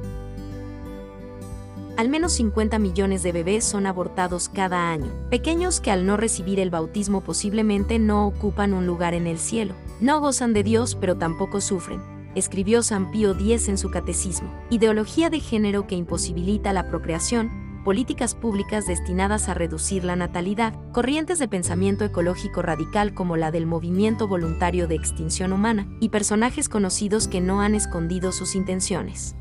Al 2.00 2.08
menos 2.08 2.32
50 2.32 2.80
millones 2.80 3.24
de 3.24 3.34
bebés 3.34 3.66
son 3.66 3.86
abortados 3.86 4.48
cada 4.48 4.90
año, 4.90 5.12
pequeños 5.30 5.82
que 5.82 5.92
al 5.92 6.06
no 6.06 6.16
recibir 6.16 6.62
el 6.62 6.70
bautismo 6.70 7.20
posiblemente 7.20 8.00
no 8.00 8.26
ocupan 8.26 8.74
un 8.74 8.88
lugar 8.88 9.14
en 9.14 9.28
el 9.28 9.38
cielo, 9.38 9.74
no 10.00 10.22
gozan 10.22 10.54
de 10.54 10.64
Dios 10.64 10.96
pero 10.96 11.18
tampoco 11.18 11.60
sufren, 11.60 12.02
escribió 12.36 12.84
San 12.84 13.12
Pío 13.12 13.32
X 13.32 13.68
en 13.68 13.78
su 13.78 13.92
catecismo, 13.92 14.50
ideología 14.70 15.30
de 15.30 15.42
género 15.42 15.88
que 15.88 15.96
imposibilita 15.96 16.72
la 16.72 16.88
procreación, 16.88 17.82
políticas 17.84 18.34
públicas 18.34 18.88
destinadas 18.88 19.50
a 19.50 19.54
reducir 19.54 20.06
la 20.06 20.16
natalidad, 20.16 20.80
corrientes 20.94 21.38
de 21.38 21.50
pensamiento 21.50 22.06
ecológico 22.06 22.62
radical 22.62 23.14
como 23.14 23.36
la 23.36 23.52
del 23.52 23.66
movimiento 23.66 24.30
voluntario 24.30 24.88
de 24.88 24.96
extinción 24.96 25.52
humana, 25.52 25.86
y 26.00 26.08
personajes 26.08 26.70
conocidos 26.70 27.28
que 27.28 27.42
no 27.42 27.60
han 27.60 27.76
escondido 27.76 28.32
sus 28.32 28.56
intenciones. 28.56 29.36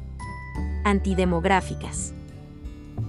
Antidemográficas. 0.83 2.15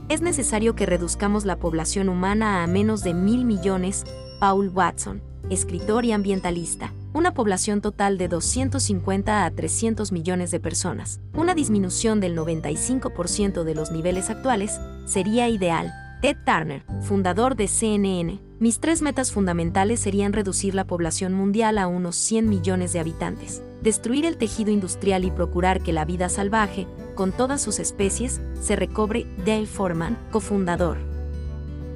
Es 0.10 0.22
necesario 0.22 0.76
que 0.76 0.86
reduzcamos 0.86 1.46
la 1.46 1.58
población 1.58 2.10
humana 2.10 2.64
a 2.64 2.68
menos 2.68 3.04
de 3.04 3.14
mil 3.14 3.46
millones, 3.46 4.06
Paul 4.40 4.70
Watson, 4.70 5.22
escritor 5.50 6.06
y 6.06 6.12
ambientalista. 6.12 6.94
Una 7.14 7.34
población 7.34 7.82
total 7.82 8.18
de 8.18 8.28
250 8.28 9.46
a 9.46 9.52
300 9.52 10.12
millones 10.12 10.52
de 10.52 10.60
personas, 10.60 11.22
una 11.34 11.56
disminución 11.56 12.20
del 12.20 12.38
95% 12.38 13.64
de 13.64 13.76
los 13.76 13.92
niveles 13.92 14.30
actuales, 14.30 14.80
sería 15.06 15.50
ideal. 15.50 15.92
Ted 16.22 16.38
Turner, 16.46 16.84
fundador 17.02 17.56
de 17.56 17.68
CNN, 17.68 18.40
mis 18.60 18.80
tres 18.80 19.02
metas 19.02 19.32
fundamentales 19.32 20.02
serían 20.02 20.34
reducir 20.34 20.76
la 20.76 20.86
población 20.86 21.34
mundial 21.34 21.78
a 21.78 21.88
unos 21.88 22.18
100 22.18 22.50
millones 22.50 22.92
de 22.92 23.00
habitantes, 23.00 23.64
destruir 23.82 24.26
el 24.26 24.36
tejido 24.36 24.70
industrial 24.70 25.24
y 25.24 25.32
procurar 25.32 25.82
que 25.82 25.94
la 25.94 26.04
vida 26.04 26.28
salvaje, 26.28 26.86
con 27.20 27.34
todas 27.34 27.62
sus 27.62 27.80
especies, 27.80 28.40
se 28.62 28.78
recobre. 28.78 29.26
Dale 29.46 29.66
Foreman, 29.66 30.18
cofundador. 30.32 30.98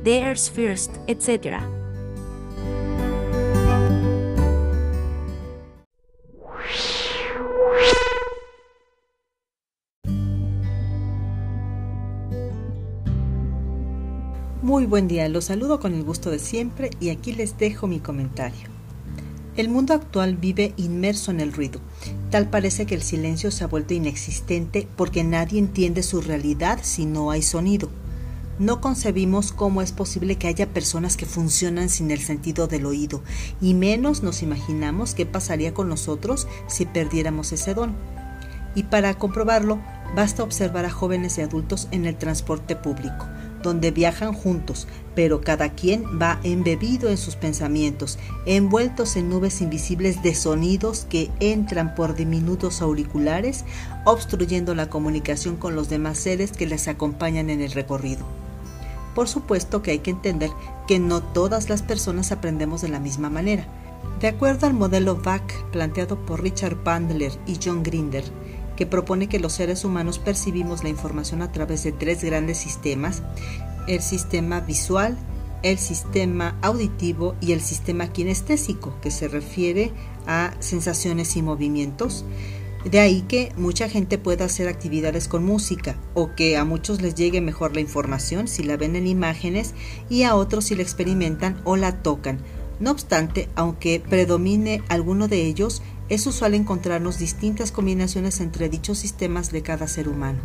The 0.04 0.36
First, 0.36 0.98
etc. 1.08 1.62
Muy 14.62 14.86
buen 14.88 15.08
día, 15.08 15.30
los 15.30 15.46
saludo 15.46 15.80
con 15.80 15.94
el 15.94 16.04
gusto 16.04 16.32
de 16.32 16.40
siempre 16.40 16.90
y 17.00 17.12
aquí 17.12 17.32
les 17.32 17.58
dejo 17.58 17.88
mi 17.88 18.02
comentario. 18.02 18.73
El 19.56 19.70
mundo 19.70 19.94
actual 19.94 20.36
vive 20.36 20.74
inmerso 20.78 21.30
en 21.30 21.40
el 21.40 21.54
ruido. 21.54 21.80
Tal 22.32 22.50
parece 22.50 22.88
que 22.88 22.96
el 22.96 23.04
silencio 23.04 23.52
se 23.52 23.64
ha 23.64 23.68
vuelto 23.68 23.94
inexistente 23.94 24.88
porque 24.96 25.24
nadie 25.24 25.60
entiende 25.60 26.02
su 26.02 26.22
realidad 26.22 26.80
si 26.82 27.06
no 27.06 27.30
hay 27.30 27.44
sonido. 27.44 27.90
No 28.58 28.82
concebimos 28.82 29.52
cómo 29.52 29.84
es 29.84 29.92
posible 29.92 30.38
que 30.38 30.48
haya 30.48 30.74
personas 30.74 31.18
que 31.18 31.28
funcionan 31.28 31.90
sin 31.90 32.10
el 32.10 32.20
sentido 32.20 32.66
del 32.66 32.88
oído, 32.88 33.22
y 33.62 33.76
menos 33.76 34.24
nos 34.24 34.42
imaginamos 34.42 35.14
qué 35.14 35.28
pasaría 35.28 35.74
con 35.74 35.88
nosotros 35.88 36.48
si 36.66 36.86
perdiéramos 36.86 37.52
ese 37.52 37.76
don. 37.76 37.96
Y 38.74 38.84
para 38.84 39.14
comprobarlo, 39.20 39.80
basta 40.16 40.42
observar 40.42 40.86
a 40.86 40.90
jóvenes 40.90 41.38
y 41.38 41.42
adultos 41.42 41.88
en 41.92 42.08
el 42.08 42.18
transporte 42.18 42.76
público 42.76 43.28
donde 43.64 43.90
viajan 43.90 44.34
juntos, 44.34 44.88
pero 45.16 45.42
cada 45.42 45.70
quien 45.70 46.04
va 46.22 46.40
embebido 46.44 47.10
en 47.10 47.18
sus 47.18 47.36
pensamientos, 47.36 48.20
envueltos 48.46 49.16
en 49.16 49.30
nubes 49.30 49.62
invisibles 49.62 50.22
de 50.22 50.36
sonidos 50.36 51.08
que 51.10 51.32
entran 51.40 51.96
por 51.96 52.16
diminutos 52.16 52.82
auriculares, 52.82 53.66
obstruyendo 54.06 54.76
la 54.76 54.90
comunicación 54.90 55.56
con 55.56 55.76
los 55.76 55.90
demás 55.90 56.20
seres 56.20 56.52
que 56.52 56.68
les 56.68 56.88
acompañan 56.88 57.50
en 57.50 57.62
el 57.62 57.72
recorrido. 57.72 58.26
Por 59.16 59.28
supuesto 59.28 59.82
que 59.82 59.92
hay 59.92 60.00
que 60.00 60.12
entender 60.12 60.50
que 60.88 61.00
no 61.00 61.22
todas 61.22 61.70
las 61.70 61.82
personas 61.82 62.32
aprendemos 62.32 62.82
de 62.82 62.90
la 62.90 63.00
misma 63.00 63.30
manera. 63.30 63.66
De 64.20 64.28
acuerdo 64.28 64.68
al 64.68 64.74
modelo 64.74 65.16
VAC 65.16 65.64
planteado 65.72 66.18
por 66.26 66.42
Richard 66.42 66.84
Bandler 66.84 67.32
y 67.46 67.60
John 67.64 67.84
Grinder, 67.84 68.24
que 68.84 68.88
propone 68.90 69.30
que 69.30 69.40
los 69.40 69.54
seres 69.54 69.86
humanos 69.86 70.20
percibimos 70.20 70.84
la 70.84 70.90
información 70.90 71.42
a 71.42 71.54
través 71.54 71.86
de 71.86 71.94
tres 71.94 72.22
grandes 72.22 72.58
sistemas, 72.58 73.24
el 73.88 74.02
sistema 74.02 74.60
visual, 74.60 75.18
el 75.62 75.78
sistema 75.78 76.58
auditivo 76.62 77.34
y 77.40 77.54
el 77.54 77.62
sistema 77.62 78.12
kinestésico, 78.12 78.94
que 79.00 79.10
se 79.10 79.30
refiere 79.30 79.94
a 80.28 80.54
sensaciones 80.60 81.38
y 81.38 81.42
movimientos. 81.42 82.26
De 82.84 83.00
ahí 83.00 83.22
que 83.22 83.54
mucha 83.56 83.88
gente 83.88 84.18
pueda 84.18 84.44
hacer 84.44 84.68
actividades 84.68 85.30
con 85.30 85.46
música 85.46 85.96
o 86.14 86.36
que 86.36 86.58
a 86.58 86.66
muchos 86.66 87.02
les 87.02 87.16
llegue 87.16 87.40
mejor 87.40 87.76
la 87.76 87.80
información 87.80 88.50
si 88.50 88.64
la 88.64 88.76
ven 88.76 88.98
en 88.98 89.08
imágenes 89.08 89.76
y 90.10 90.24
a 90.24 90.36
otros 90.36 90.66
si 90.66 90.76
la 90.76 90.84
experimentan 90.84 91.62
o 91.64 91.78
la 91.78 92.04
tocan. 92.04 92.40
No 92.82 92.92
obstante, 92.92 93.48
aunque 93.56 94.02
predomine 94.02 94.82
alguno 94.90 95.30
de 95.30 95.46
ellos, 95.46 95.82
es 96.10 96.28
usual 96.28 96.54
encontrarnos 96.54 97.18
distintas 97.18 97.72
combinaciones 97.72 98.40
entre 98.42 98.70
dichos 98.70 98.98
sistemas 98.98 99.52
de 99.52 99.62
cada 99.62 99.88
ser 99.88 100.08
humano. 100.08 100.40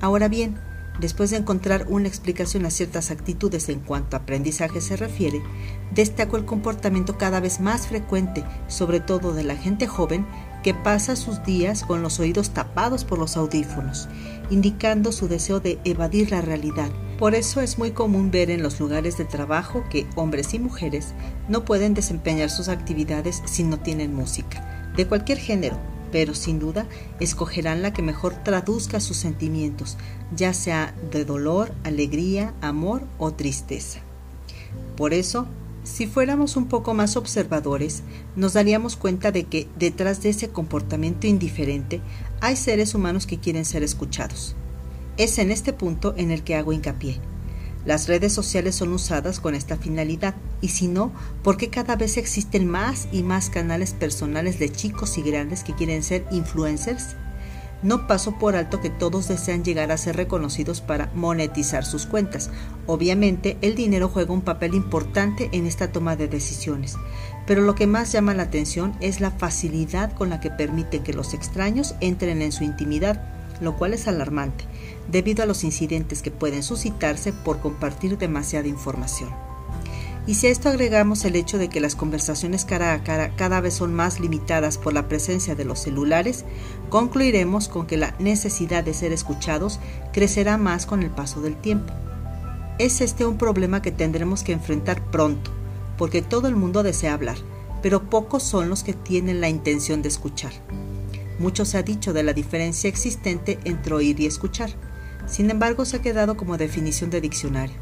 Ahora 0.00 0.28
bien, 0.28 0.58
después 1.00 1.30
de 1.30 1.36
encontrar 1.38 1.86
una 1.88 2.08
explicación 2.08 2.66
a 2.66 2.70
ciertas 2.70 3.10
actitudes 3.10 3.68
en 3.68 3.80
cuanto 3.80 4.16
a 4.16 4.20
aprendizaje 4.20 4.80
se 4.80 4.96
refiere, 4.96 5.42
destaco 5.94 6.36
el 6.36 6.44
comportamiento 6.44 7.18
cada 7.18 7.40
vez 7.40 7.60
más 7.60 7.86
frecuente, 7.86 8.44
sobre 8.68 9.00
todo 9.00 9.32
de 9.32 9.44
la 9.44 9.56
gente 9.56 9.86
joven, 9.86 10.26
que 10.62 10.74
pasa 10.74 11.16
sus 11.16 11.42
días 11.44 11.84
con 11.84 12.02
los 12.02 12.20
oídos 12.20 12.50
tapados 12.50 13.04
por 13.04 13.18
los 13.18 13.36
audífonos, 13.36 14.08
indicando 14.50 15.12
su 15.12 15.28
deseo 15.28 15.60
de 15.60 15.78
evadir 15.84 16.30
la 16.30 16.40
realidad. 16.40 16.90
Por 17.18 17.34
eso 17.34 17.60
es 17.60 17.78
muy 17.78 17.90
común 17.90 18.30
ver 18.30 18.48
en 18.48 18.62
los 18.62 18.78
lugares 18.78 19.18
de 19.18 19.24
trabajo 19.24 19.82
que 19.90 20.06
hombres 20.14 20.54
y 20.54 20.60
mujeres 20.60 21.14
no 21.48 21.64
pueden 21.64 21.92
desempeñar 21.92 22.48
sus 22.48 22.68
actividades 22.68 23.42
si 23.44 23.64
no 23.64 23.80
tienen 23.80 24.14
música, 24.14 24.92
de 24.96 25.04
cualquier 25.08 25.38
género, 25.38 25.76
pero 26.12 26.32
sin 26.36 26.60
duda 26.60 26.86
escogerán 27.18 27.82
la 27.82 27.92
que 27.92 28.02
mejor 28.02 28.36
traduzca 28.44 29.00
sus 29.00 29.16
sentimientos, 29.16 29.96
ya 30.36 30.54
sea 30.54 30.94
de 31.10 31.24
dolor, 31.24 31.72
alegría, 31.82 32.54
amor 32.60 33.02
o 33.18 33.32
tristeza. 33.32 33.98
Por 34.96 35.12
eso, 35.12 35.48
si 35.82 36.06
fuéramos 36.06 36.56
un 36.56 36.68
poco 36.68 36.94
más 36.94 37.16
observadores, 37.16 38.04
nos 38.36 38.52
daríamos 38.52 38.94
cuenta 38.94 39.32
de 39.32 39.42
que 39.42 39.66
detrás 39.76 40.22
de 40.22 40.28
ese 40.28 40.50
comportamiento 40.50 41.26
indiferente 41.26 42.00
hay 42.40 42.54
seres 42.54 42.94
humanos 42.94 43.26
que 43.26 43.40
quieren 43.40 43.64
ser 43.64 43.82
escuchados. 43.82 44.54
Es 45.18 45.40
en 45.40 45.50
este 45.50 45.72
punto 45.72 46.14
en 46.16 46.30
el 46.30 46.44
que 46.44 46.54
hago 46.54 46.72
hincapié. 46.72 47.20
Las 47.84 48.06
redes 48.06 48.32
sociales 48.32 48.76
son 48.76 48.92
usadas 48.92 49.40
con 49.40 49.56
esta 49.56 49.76
finalidad 49.76 50.36
y 50.60 50.68
si 50.68 50.86
no, 50.86 51.12
¿por 51.42 51.56
qué 51.56 51.70
cada 51.70 51.96
vez 51.96 52.16
existen 52.16 52.68
más 52.68 53.08
y 53.10 53.24
más 53.24 53.50
canales 53.50 53.94
personales 53.94 54.60
de 54.60 54.70
chicos 54.70 55.18
y 55.18 55.22
grandes 55.22 55.64
que 55.64 55.74
quieren 55.74 56.04
ser 56.04 56.24
influencers? 56.30 57.16
No 57.82 58.06
paso 58.06 58.38
por 58.38 58.54
alto 58.54 58.80
que 58.80 58.90
todos 58.90 59.26
desean 59.26 59.64
llegar 59.64 59.90
a 59.90 59.96
ser 59.96 60.14
reconocidos 60.14 60.80
para 60.80 61.10
monetizar 61.14 61.84
sus 61.84 62.06
cuentas. 62.06 62.50
Obviamente, 62.86 63.56
el 63.60 63.74
dinero 63.74 64.08
juega 64.08 64.32
un 64.32 64.42
papel 64.42 64.74
importante 64.74 65.48
en 65.52 65.66
esta 65.66 65.90
toma 65.90 66.14
de 66.14 66.28
decisiones, 66.28 66.96
pero 67.44 67.62
lo 67.62 67.74
que 67.74 67.88
más 67.88 68.12
llama 68.12 68.34
la 68.34 68.44
atención 68.44 68.96
es 69.00 69.20
la 69.20 69.32
facilidad 69.32 70.12
con 70.12 70.30
la 70.30 70.38
que 70.40 70.50
permiten 70.50 71.02
que 71.02 71.12
los 71.12 71.34
extraños 71.34 71.96
entren 72.00 72.40
en 72.42 72.52
su 72.52 72.62
intimidad, 72.62 73.37
lo 73.60 73.76
cual 73.76 73.94
es 73.94 74.08
alarmante 74.08 74.64
debido 75.10 75.42
a 75.42 75.46
los 75.46 75.64
incidentes 75.64 76.22
que 76.22 76.30
pueden 76.30 76.62
suscitarse 76.62 77.32
por 77.32 77.60
compartir 77.60 78.18
demasiada 78.18 78.68
información. 78.68 79.30
Y 80.28 80.34
si 80.34 80.46
a 80.46 80.50
esto 80.50 80.68
agregamos 80.68 81.24
el 81.24 81.36
hecho 81.36 81.56
de 81.56 81.68
que 81.68 81.80
las 81.80 81.96
conversaciones 81.96 82.66
cara 82.66 82.92
a 82.92 83.02
cara 83.02 83.34
cada 83.34 83.62
vez 83.62 83.72
son 83.72 83.94
más 83.94 84.20
limitadas 84.20 84.76
por 84.76 84.92
la 84.92 85.08
presencia 85.08 85.54
de 85.54 85.64
los 85.64 85.78
celulares, 85.78 86.44
concluiremos 86.90 87.68
con 87.68 87.86
que 87.86 87.96
la 87.96 88.14
necesidad 88.18 88.84
de 88.84 88.92
ser 88.92 89.12
escuchados 89.12 89.80
crecerá 90.12 90.58
más 90.58 90.84
con 90.84 91.02
el 91.02 91.08
paso 91.08 91.40
del 91.40 91.56
tiempo. 91.56 91.94
Es 92.78 93.00
este 93.00 93.24
un 93.24 93.38
problema 93.38 93.80
que 93.80 93.90
tendremos 93.90 94.42
que 94.42 94.52
enfrentar 94.52 95.02
pronto, 95.10 95.50
porque 95.96 96.20
todo 96.20 96.46
el 96.46 96.56
mundo 96.56 96.82
desea 96.82 97.14
hablar, 97.14 97.38
pero 97.80 98.10
pocos 98.10 98.42
son 98.42 98.68
los 98.68 98.84
que 98.84 98.92
tienen 98.92 99.40
la 99.40 99.48
intención 99.48 100.02
de 100.02 100.08
escuchar. 100.08 100.52
Mucho 101.38 101.64
se 101.64 101.78
ha 101.78 101.82
dicho 101.82 102.12
de 102.12 102.22
la 102.22 102.32
diferencia 102.32 102.88
existente 102.88 103.58
entre 103.64 103.94
oír 103.94 104.18
y 104.20 104.26
escuchar. 104.26 104.70
Sin 105.26 105.50
embargo, 105.50 105.84
se 105.84 105.96
ha 105.96 106.02
quedado 106.02 106.36
como 106.36 106.56
definición 106.56 107.10
de 107.10 107.20
diccionario. 107.20 107.76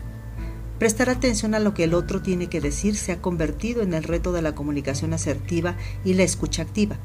Prestar 0.78 1.08
atención 1.08 1.54
a 1.54 1.58
lo 1.58 1.72
que 1.72 1.84
el 1.84 1.94
otro 1.94 2.20
tiene 2.20 2.48
que 2.48 2.60
decir 2.60 2.96
se 2.96 3.12
ha 3.12 3.22
convertido 3.22 3.82
en 3.82 3.94
el 3.94 4.02
reto 4.02 4.32
de 4.32 4.42
la 4.42 4.54
comunicación 4.54 5.14
asertiva 5.14 5.76
y 6.04 6.14
la 6.14 6.22
escucha 6.22 6.62
activa, 6.62 6.98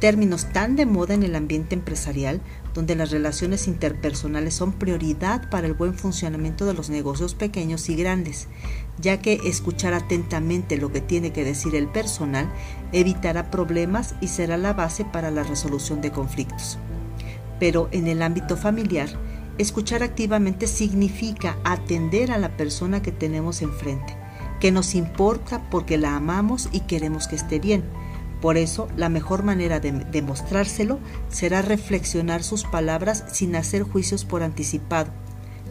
términos 0.00 0.46
tan 0.52 0.76
de 0.76 0.86
moda 0.86 1.14
en 1.14 1.22
el 1.22 1.34
ambiente 1.34 1.74
empresarial, 1.74 2.40
donde 2.74 2.94
las 2.94 3.10
relaciones 3.10 3.66
interpersonales 3.66 4.54
son 4.54 4.72
prioridad 4.72 5.50
para 5.50 5.66
el 5.66 5.74
buen 5.74 5.94
funcionamiento 5.94 6.66
de 6.66 6.74
los 6.74 6.90
negocios 6.90 7.34
pequeños 7.34 7.88
y 7.88 7.96
grandes, 7.96 8.48
ya 9.00 9.20
que 9.20 9.40
escuchar 9.44 9.94
atentamente 9.94 10.76
lo 10.76 10.92
que 10.92 11.00
tiene 11.00 11.32
que 11.32 11.44
decir 11.44 11.74
el 11.74 11.88
personal 11.88 12.48
evitará 12.92 13.50
problemas 13.50 14.14
y 14.20 14.28
será 14.28 14.56
la 14.56 14.72
base 14.72 15.04
para 15.04 15.30
la 15.30 15.42
resolución 15.42 16.00
de 16.00 16.12
conflictos. 16.12 16.78
Pero 17.58 17.88
en 17.90 18.06
el 18.06 18.22
ámbito 18.22 18.56
familiar, 18.56 19.08
Escuchar 19.58 20.04
activamente 20.04 20.68
significa 20.68 21.58
atender 21.64 22.30
a 22.30 22.38
la 22.38 22.56
persona 22.56 23.02
que 23.02 23.10
tenemos 23.10 23.60
enfrente, 23.60 24.16
que 24.60 24.70
nos 24.70 24.94
importa 24.94 25.68
porque 25.68 25.98
la 25.98 26.14
amamos 26.14 26.68
y 26.70 26.80
queremos 26.80 27.26
que 27.26 27.34
esté 27.34 27.58
bien. 27.58 27.82
Por 28.40 28.56
eso, 28.56 28.88
la 28.96 29.08
mejor 29.08 29.42
manera 29.42 29.80
de 29.80 29.92
demostrárselo 29.92 31.00
será 31.28 31.62
reflexionar 31.62 32.42
sus 32.42 32.64
palabras 32.64 33.24
sin 33.32 33.56
hacer 33.56 33.82
juicios 33.82 34.24
por 34.24 34.42
anticipado, 34.42 35.10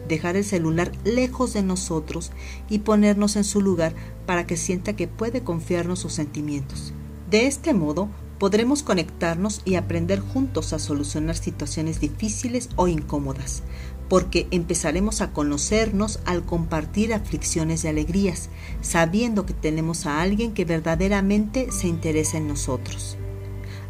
dejar 0.06 0.36
el 0.36 0.44
celular 0.44 0.92
lejos 1.04 1.54
de 1.54 1.62
nosotros 1.62 2.30
y 2.68 2.80
ponernos 2.80 3.36
en 3.36 3.44
su 3.44 3.62
lugar 3.62 3.94
para 4.26 4.46
que 4.46 4.56
sienta 4.56 4.96
que 4.96 5.08
puede 5.08 5.42
confiarnos 5.42 6.00
sus 6.00 6.12
sentimientos. 6.12 6.92
De 7.30 7.46
este 7.46 7.72
modo, 7.72 8.08
podremos 8.38 8.82
conectarnos 8.82 9.62
y 9.64 9.74
aprender 9.74 10.20
juntos 10.20 10.72
a 10.72 10.78
solucionar 10.78 11.36
situaciones 11.36 12.00
difíciles 12.00 12.68
o 12.76 12.86
incómodas, 12.86 13.62
porque 14.08 14.46
empezaremos 14.50 15.20
a 15.20 15.32
conocernos 15.32 16.20
al 16.24 16.44
compartir 16.44 17.12
aflicciones 17.12 17.84
y 17.84 17.88
alegrías, 17.88 18.48
sabiendo 18.80 19.46
que 19.46 19.54
tenemos 19.54 20.06
a 20.06 20.20
alguien 20.20 20.52
que 20.52 20.64
verdaderamente 20.64 21.70
se 21.72 21.88
interesa 21.88 22.38
en 22.38 22.48
nosotros. 22.48 23.16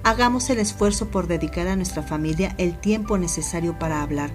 Hagamos 0.05 0.49
el 0.49 0.59
esfuerzo 0.59 1.09
por 1.09 1.27
dedicar 1.27 1.69
a 1.69 1.77
nuestra 1.77 2.03
familia 2.03 2.55
el 2.59 2.79
tiempo 2.79 3.19
necesario 3.19 3.79
para 3.79 4.01
hablar 4.01 4.31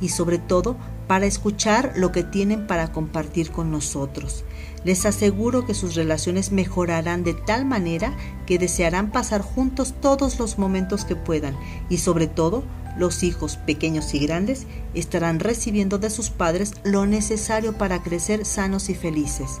y 0.00 0.10
sobre 0.10 0.38
todo 0.38 0.76
para 1.06 1.26
escuchar 1.26 1.92
lo 1.96 2.12
que 2.12 2.22
tienen 2.22 2.66
para 2.66 2.92
compartir 2.92 3.50
con 3.50 3.70
nosotros. 3.70 4.44
Les 4.84 5.04
aseguro 5.06 5.66
que 5.66 5.74
sus 5.74 5.96
relaciones 5.96 6.52
mejorarán 6.52 7.24
de 7.24 7.34
tal 7.34 7.64
manera 7.64 8.16
que 8.46 8.58
desearán 8.58 9.10
pasar 9.10 9.42
juntos 9.42 9.94
todos 10.00 10.38
los 10.38 10.56
momentos 10.56 11.04
que 11.04 11.16
puedan 11.16 11.56
y 11.90 11.98
sobre 11.98 12.26
todo 12.26 12.62
los 12.98 13.22
hijos 13.22 13.56
pequeños 13.56 14.12
y 14.12 14.18
grandes 14.18 14.66
estarán 14.92 15.40
recibiendo 15.40 15.98
de 15.98 16.10
sus 16.10 16.30
padres 16.30 16.74
lo 16.84 17.06
necesario 17.06 17.72
para 17.72 18.02
crecer 18.02 18.44
sanos 18.44 18.90
y 18.90 18.94
felices, 18.94 19.60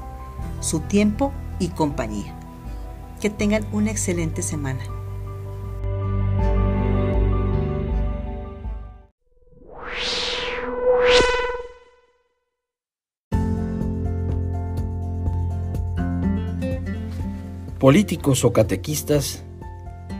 su 0.60 0.80
tiempo 0.80 1.32
y 1.58 1.68
compañía. 1.68 2.34
Que 3.20 3.30
tengan 3.30 3.64
una 3.72 3.90
excelente 3.90 4.42
semana. 4.42 4.80
Políticos 17.78 18.44
o 18.44 18.52
catequistas 18.52 19.44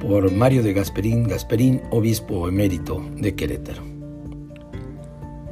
por 0.09 0.33
Mario 0.33 0.62
de 0.62 0.73
Gasperín 0.73 1.29
Gasperín, 1.29 1.83
obispo 1.90 2.49
emérito 2.49 3.05
de 3.16 3.35
Querétaro. 3.35 3.83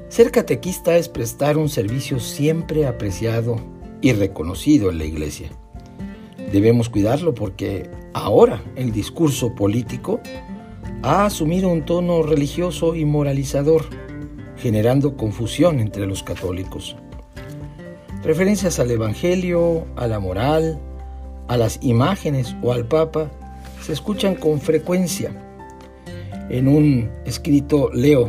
Ser 0.09 0.31
catequista 0.31 0.97
es 0.97 1.11
prestar 1.11 1.59
un 1.59 1.69
servicio 1.69 2.19
siempre 2.21 2.87
apreciado 2.87 3.61
y 4.01 4.14
reconocido 4.14 4.88
en 4.88 4.97
la 4.97 5.05
iglesia. 5.05 5.51
Debemos 6.53 6.88
cuidarlo 6.88 7.35
porque 7.35 7.90
ahora 8.14 8.62
el 8.77 8.92
discurso 8.92 9.55
político 9.55 10.21
ha 11.03 11.27
asumido 11.27 11.69
un 11.69 11.85
tono 11.85 12.23
religioso 12.23 12.95
y 12.95 13.05
moralizador, 13.05 13.85
generando 14.57 15.19
confusión 15.19 15.81
entre 15.81 16.07
los 16.07 16.23
católicos. 16.23 16.97
Referencias 18.23 18.81
al 18.81 18.90
Evangelio, 18.90 19.85
a 19.97 20.07
la 20.07 20.19
moral, 20.19 20.81
a 21.47 21.59
las 21.59 21.79
imágenes 21.83 22.57
o 22.62 22.73
al 22.73 22.87
Papa 22.87 23.31
se 23.87 23.92
escuchan 23.92 24.35
con 24.35 24.61
frecuencia. 24.61 25.31
En 26.51 26.66
un 26.66 27.09
escrito 27.25 27.88
leo, 27.92 28.29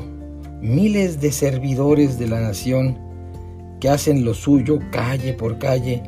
miles 0.62 1.20
de 1.20 1.32
servidores 1.32 2.20
de 2.20 2.28
la 2.28 2.40
nación 2.40 2.96
que 3.80 3.90
hacen 3.90 4.24
lo 4.24 4.36
suyo 4.36 4.78
calle 4.92 5.34
por 5.34 5.58
calle, 5.58 6.04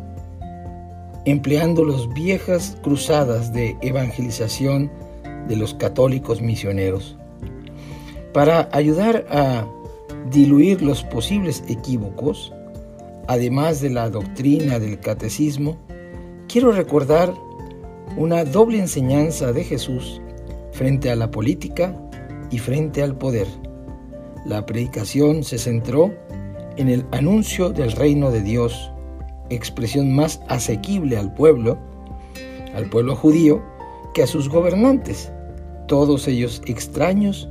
empleando 1.25 1.83
las 1.83 2.07
viejas 2.13 2.77
cruzadas 2.83 3.51
de 3.51 3.75
evangelización 3.81 4.91
de 5.47 5.55
los 5.55 5.73
católicos 5.73 6.41
misioneros. 6.41 7.17
Para 8.31 8.69
ayudar 8.71 9.25
a 9.31 9.65
diluir 10.29 10.83
los 10.83 11.03
posibles 11.03 11.63
equívocos, 11.67 12.53
además 13.27 13.81
de 13.81 13.89
la 13.89 14.12
doctrina 14.12 14.77
del 14.77 14.99
catecismo, 14.99 15.75
quiero 16.47 16.71
recordar 16.71 17.33
una 18.17 18.43
doble 18.43 18.80
enseñanza 18.80 19.54
de 19.54 19.63
Jesús 19.63 20.22
frente 20.72 21.12
a 21.12 21.15
la 21.15 21.32
política 21.32 21.95
y 22.52 22.60
frente 22.60 23.04
al 23.04 23.17
poder. 23.17 23.48
La 24.45 24.65
predicación 24.65 25.43
se 25.43 25.58
centró 25.58 26.13
en 26.78 26.89
el 26.89 27.06
anuncio 27.12 27.69
del 27.69 27.91
reino 27.91 28.32
de 28.32 28.41
Dios, 28.41 28.91
expresión 29.50 30.13
más 30.15 30.41
asequible 30.48 31.17
al 31.17 31.34
pueblo, 31.34 31.78
al 32.74 32.89
pueblo 32.89 33.15
judío, 33.15 33.62
que 34.13 34.24
a 34.24 34.28
sus 34.28 34.50
gobernantes, 34.50 35.32
todos 35.88 36.28
ellos 36.28 36.62
extraños 36.65 37.50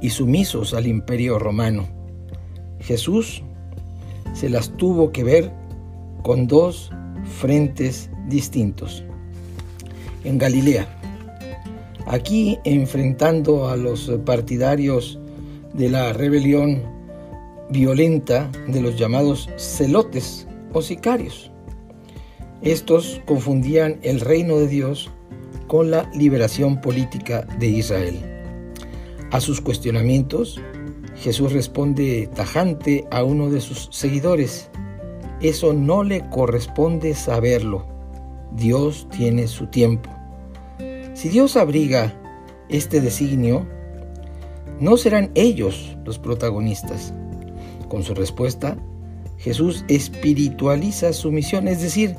y 0.00 0.10
sumisos 0.10 0.74
al 0.74 0.86
imperio 0.86 1.38
romano. 1.38 1.86
Jesús 2.80 3.42
se 4.32 4.48
las 4.48 4.70
tuvo 4.76 5.10
que 5.10 5.24
ver 5.24 5.52
con 6.22 6.46
dos 6.46 6.90
frentes 7.24 8.10
distintos 8.28 9.04
en 10.24 10.38
Galilea. 10.38 10.86
Aquí 12.06 12.58
enfrentando 12.64 13.68
a 13.68 13.76
los 13.76 14.10
partidarios 14.24 15.18
de 15.74 15.90
la 15.90 16.12
rebelión 16.12 16.82
violenta 17.70 18.50
de 18.66 18.80
los 18.80 18.96
llamados 18.96 19.48
celotes 19.56 20.46
o 20.72 20.82
sicarios. 20.82 21.50
Estos 22.62 23.20
confundían 23.26 23.98
el 24.02 24.20
reino 24.20 24.56
de 24.56 24.68
Dios 24.68 25.10
con 25.66 25.90
la 25.90 26.10
liberación 26.14 26.80
política 26.80 27.46
de 27.58 27.68
Israel. 27.68 28.18
A 29.30 29.40
sus 29.40 29.60
cuestionamientos, 29.60 30.60
Jesús 31.16 31.52
responde 31.52 32.28
tajante 32.34 33.06
a 33.10 33.22
uno 33.22 33.50
de 33.50 33.60
sus 33.60 33.88
seguidores, 33.92 34.70
eso 35.40 35.72
no 35.72 36.02
le 36.02 36.28
corresponde 36.30 37.14
saberlo 37.14 37.97
Dios 38.52 39.06
tiene 39.10 39.46
su 39.46 39.66
tiempo. 39.66 40.10
Si 41.14 41.28
Dios 41.28 41.56
abriga 41.56 42.14
este 42.68 43.00
designio, 43.00 43.66
no 44.80 44.96
serán 44.96 45.30
ellos 45.34 45.96
los 46.04 46.18
protagonistas. 46.18 47.12
Con 47.88 48.02
su 48.02 48.14
respuesta, 48.14 48.76
Jesús 49.38 49.84
espiritualiza 49.88 51.12
su 51.12 51.32
misión, 51.32 51.68
es 51.68 51.80
decir, 51.80 52.14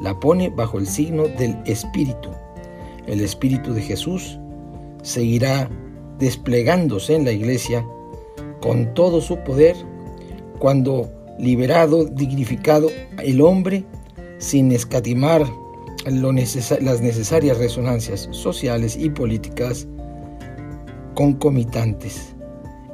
la 0.00 0.18
pone 0.18 0.50
bajo 0.50 0.78
el 0.78 0.86
signo 0.86 1.24
del 1.28 1.56
Espíritu. 1.66 2.30
El 3.06 3.20
Espíritu 3.20 3.72
de 3.72 3.82
Jesús 3.82 4.38
seguirá 5.02 5.68
desplegándose 6.18 7.14
en 7.14 7.24
la 7.24 7.32
iglesia 7.32 7.86
con 8.60 8.94
todo 8.94 9.20
su 9.20 9.38
poder 9.38 9.76
cuando 10.58 11.08
liberado, 11.38 12.04
dignificado 12.04 12.88
el 13.22 13.40
hombre, 13.40 13.84
sin 14.38 14.72
escatimar 14.72 15.44
las 16.04 17.00
necesarias 17.00 17.58
resonancias 17.58 18.28
sociales 18.30 18.96
y 18.96 19.10
políticas 19.10 19.86
concomitantes. 21.14 22.34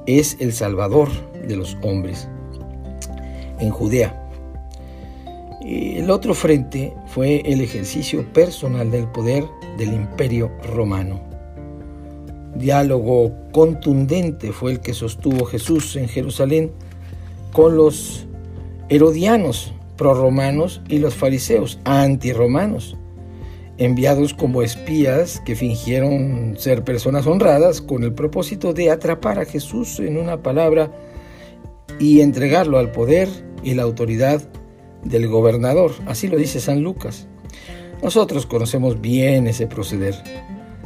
Es 0.06 0.36
el 0.40 0.52
Salvador 0.52 1.08
de 1.46 1.56
los 1.56 1.76
hombres. 1.82 2.28
En 3.58 3.70
Judea. 3.70 4.16
El 5.62 6.10
otro 6.10 6.34
frente 6.34 6.94
fue 7.06 7.42
el 7.44 7.60
ejercicio 7.60 8.24
personal 8.32 8.90
del 8.90 9.06
poder 9.08 9.44
del 9.76 9.92
imperio 9.92 10.50
romano. 10.74 11.20
Diálogo 12.54 13.32
contundente 13.52 14.52
fue 14.52 14.72
el 14.72 14.80
que 14.80 14.94
sostuvo 14.94 15.44
Jesús 15.44 15.96
en 15.96 16.08
Jerusalén 16.08 16.72
con 17.52 17.76
los 17.76 18.26
herodianos 18.88 19.72
proromanos 19.96 20.80
y 20.88 20.98
los 20.98 21.14
fariseos 21.14 21.78
antiromanos, 21.84 22.96
enviados 23.80 24.34
como 24.34 24.60
espías 24.60 25.40
que 25.40 25.56
fingieron 25.56 26.54
ser 26.58 26.84
personas 26.84 27.26
honradas 27.26 27.80
con 27.80 28.04
el 28.04 28.12
propósito 28.12 28.74
de 28.74 28.90
atrapar 28.90 29.38
a 29.38 29.46
Jesús 29.46 30.00
en 30.00 30.18
una 30.18 30.42
palabra 30.42 30.92
y 31.98 32.20
entregarlo 32.20 32.78
al 32.78 32.92
poder 32.92 33.28
y 33.64 33.72
la 33.72 33.84
autoridad 33.84 34.42
del 35.02 35.28
gobernador. 35.28 35.92
Así 36.06 36.28
lo 36.28 36.36
dice 36.36 36.60
San 36.60 36.82
Lucas. 36.82 37.26
Nosotros 38.02 38.44
conocemos 38.44 39.00
bien 39.00 39.46
ese 39.46 39.66
proceder. 39.66 40.14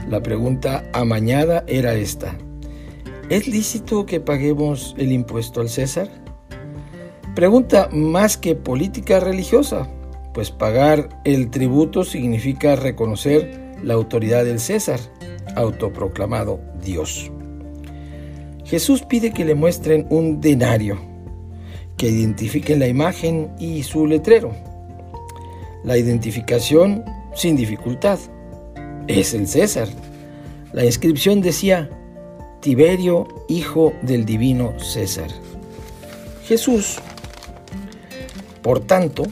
La 0.08 0.22
pregunta 0.22 0.84
amañada 0.92 1.64
era 1.66 1.94
esta. 1.94 2.38
¿Es 3.28 3.48
lícito 3.48 4.06
que 4.06 4.20
paguemos 4.20 4.94
el 4.98 5.10
impuesto 5.10 5.60
al 5.60 5.68
César? 5.68 6.08
Pregunta 7.34 7.88
más 7.90 8.36
que 8.36 8.54
política 8.54 9.18
religiosa, 9.18 9.88
pues 10.34 10.50
pagar 10.50 11.08
el 11.24 11.50
tributo 11.50 12.04
significa 12.04 12.76
reconocer 12.76 13.76
la 13.82 13.94
autoridad 13.94 14.44
del 14.44 14.60
César, 14.60 15.00
autoproclamado 15.56 16.60
Dios. 16.82 17.30
Jesús 18.64 19.02
pide 19.02 19.32
que 19.32 19.44
le 19.44 19.54
muestren 19.54 20.06
un 20.10 20.40
denario, 20.40 20.98
que 21.96 22.08
identifiquen 22.08 22.80
la 22.80 22.88
imagen 22.88 23.52
y 23.58 23.84
su 23.84 24.06
letrero. 24.06 24.52
La 25.84 25.96
identificación 25.96 27.04
sin 27.34 27.56
dificultad. 27.56 28.18
Es 29.06 29.34
el 29.34 29.46
César. 29.46 29.88
La 30.72 30.84
inscripción 30.84 31.40
decía, 31.40 31.88
Tiberio, 32.60 33.28
hijo 33.48 33.92
del 34.02 34.24
divino 34.24 34.72
César. 34.80 35.28
Jesús 36.44 36.98
por 38.64 38.80
tanto, 38.80 39.24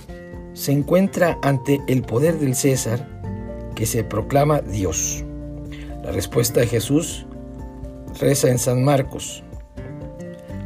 se 0.54 0.72
encuentra 0.72 1.38
ante 1.42 1.80
el 1.86 2.02
poder 2.02 2.38
del 2.38 2.54
César 2.54 3.08
que 3.74 3.86
se 3.86 4.04
proclama 4.04 4.60
Dios. 4.60 5.24
La 6.02 6.12
respuesta 6.12 6.60
de 6.60 6.66
Jesús 6.66 7.26
reza 8.20 8.50
en 8.50 8.58
San 8.58 8.84
Marcos. 8.84 9.42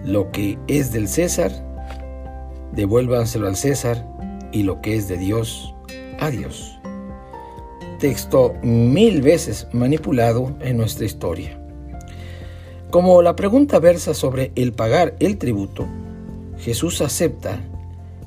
Lo 0.05 0.31
que 0.31 0.59
es 0.67 0.93
del 0.93 1.09
César, 1.09 1.53
devuélvanselo 2.73 3.47
al 3.47 3.57
César 3.57 4.07
y 4.53 4.63
lo 4.63 4.81
que 4.81 4.97
es 4.97 5.09
de 5.09 5.17
Dios, 5.17 5.75
a 6.21 6.31
Dios. 6.31 6.79
Texto 7.99 8.55
mil 8.63 9.23
veces 9.23 9.69
manipulado 9.73 10.55
en 10.61 10.77
nuestra 10.77 11.07
historia. 11.07 11.59
Como 12.91 13.21
la 13.23 13.37
pregunta 13.37 13.79
versa 13.79 14.15
sobre 14.15 14.53
el 14.55 14.73
pagar 14.73 15.17
el 15.19 15.39
tributo, 15.39 15.87
Jesús 16.59 17.01
acepta 17.01 17.61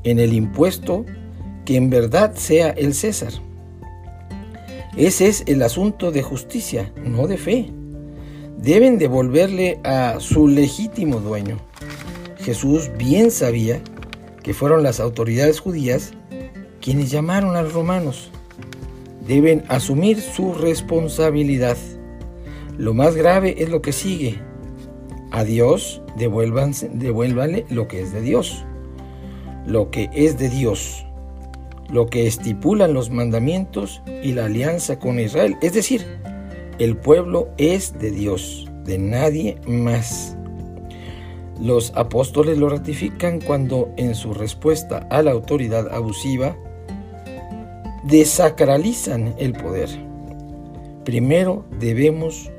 en 0.04 0.20
el 0.20 0.34
impuesto 0.34 1.06
que 1.70 1.78
en 1.78 1.92
verdad 1.92 2.34
sea 2.34 2.72
el 2.72 2.96
César. 2.96 3.32
Ese 4.98 5.28
es 5.28 5.44
el 5.46 5.62
asunto 5.62 6.12
de 6.12 6.24
justicia, 6.24 6.92
no 7.06 7.28
de 7.28 7.38
fe. 7.38 7.70
Deben 8.58 8.98
devolverle 8.98 9.80
a 9.84 10.20
su 10.20 10.48
legítimo 10.48 11.20
dueño. 11.20 11.60
Jesús 12.40 12.90
bien 12.98 13.30
sabía 13.30 13.82
que 14.42 14.56
fueron 14.56 14.82
las 14.82 15.00
autoridades 15.00 15.60
judías 15.60 16.14
quienes 16.82 17.12
llamaron 17.12 17.56
a 17.56 17.62
los 17.62 17.74
romanos. 17.74 18.32
Deben 19.28 19.64
asumir 19.68 20.22
su 20.22 20.56
responsabilidad. 20.56 21.78
Lo 22.80 22.96
más 22.96 23.16
grave 23.16 23.62
es 23.62 23.70
lo 23.70 23.84
que 23.84 23.94
sigue. 23.94 24.40
A 25.30 25.44
Dios 25.44 26.02
devuélvanle 26.18 27.68
lo 27.70 27.88
que 27.88 28.02
es 28.02 28.12
de 28.12 28.22
Dios 28.22 28.66
lo 29.70 29.92
que 29.92 30.10
es 30.14 30.38
de 30.38 30.50
Dios, 30.50 31.06
lo 31.92 32.08
que 32.08 32.28
estipulan 32.28 32.94
los 32.94 33.10
mandamientos 33.10 34.02
y 34.24 34.34
la 34.34 34.46
alianza 34.46 35.00
con 35.00 35.20
Israel. 35.20 35.58
Es 35.62 35.74
decir, 35.74 36.06
el 36.78 36.96
pueblo 36.96 37.50
es 37.58 37.98
de 38.00 38.12
Dios, 38.12 38.68
de 38.86 38.98
nadie 38.98 39.58
más. 39.68 40.38
Los 41.60 41.92
apóstoles 41.96 42.58
lo 42.58 42.70
ratifican 42.70 43.42
cuando 43.42 43.92
en 43.98 44.16
su 44.16 44.34
respuesta 44.34 45.08
a 45.10 45.22
la 45.22 45.32
autoridad 45.32 45.94
abusiva 45.94 46.56
desacralizan 48.04 49.36
el 49.38 49.54
poder. 49.54 49.90
Primero 51.04 51.66
debemos 51.80 52.50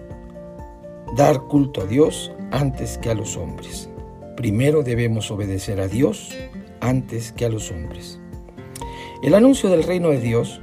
dar 1.17 1.41
culto 1.43 1.83
a 1.83 1.87
Dios 1.87 2.31
antes 2.51 2.99
que 2.99 3.11
a 3.11 3.15
los 3.15 3.37
hombres. 3.37 3.89
Primero 4.37 4.83
debemos 4.83 5.31
obedecer 5.31 5.81
a 5.81 5.89
Dios 5.89 6.31
antes 6.81 7.33
que 7.33 7.47
a 7.47 7.49
los 7.49 7.71
hombres. 7.71 8.20
El 9.23 9.35
anuncio 9.35 9.69
del 9.69 9.83
reino 9.83 10.09
de 10.09 10.19
Dios 10.19 10.63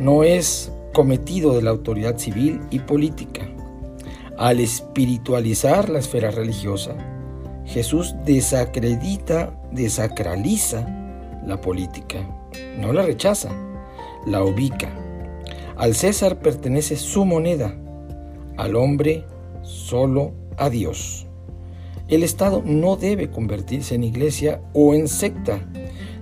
no 0.00 0.24
es 0.24 0.72
cometido 0.94 1.54
de 1.54 1.60
la 1.60 1.70
autoridad 1.70 2.16
civil 2.16 2.62
y 2.70 2.78
política. 2.78 3.46
Al 4.38 4.58
espiritualizar 4.58 5.90
la 5.90 5.98
esfera 5.98 6.30
religiosa, 6.30 6.94
Jesús 7.66 8.14
desacredita, 8.24 9.54
desacraliza 9.70 10.88
la 11.46 11.60
política. 11.60 12.26
No 12.78 12.94
la 12.94 13.02
rechaza, 13.02 13.50
la 14.26 14.42
ubica. 14.42 14.88
Al 15.76 15.94
César 15.94 16.38
pertenece 16.40 16.96
su 16.96 17.26
moneda, 17.26 17.74
al 18.56 18.76
hombre 18.76 19.24
solo 19.62 20.32
a 20.56 20.70
Dios. 20.70 21.26
El 22.08 22.22
Estado 22.22 22.62
no 22.64 22.96
debe 22.96 23.30
convertirse 23.30 23.94
en 23.94 24.04
iglesia 24.04 24.62
o 24.72 24.94
en 24.94 25.06
secta, 25.06 25.60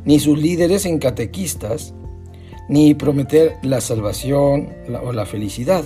ni 0.06 0.20
sus 0.20 0.38
líderes 0.38 0.86
en 0.86 0.98
catequistas, 0.98 1.92
ni 2.68 2.94
prometer 2.94 3.56
la 3.62 3.80
salvación 3.80 4.70
o 5.04 5.12
la 5.12 5.26
felicidad. 5.26 5.84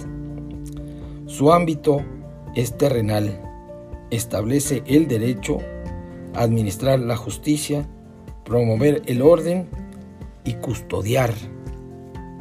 Su 1.27 1.53
ámbito 1.53 2.03
es 2.55 2.77
terrenal, 2.77 3.41
establece 4.11 4.83
el 4.87 5.09
derecho, 5.09 5.59
administrar 6.35 7.01
la 7.01 7.17
justicia, 7.17 7.89
promover 8.45 9.03
el 9.07 9.23
orden 9.23 9.69
y 10.45 10.53
custodiar, 10.55 11.33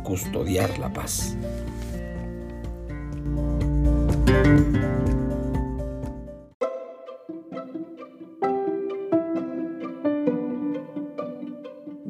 custodiar 0.03 0.77
la 0.79 0.91
paz. 0.91 1.37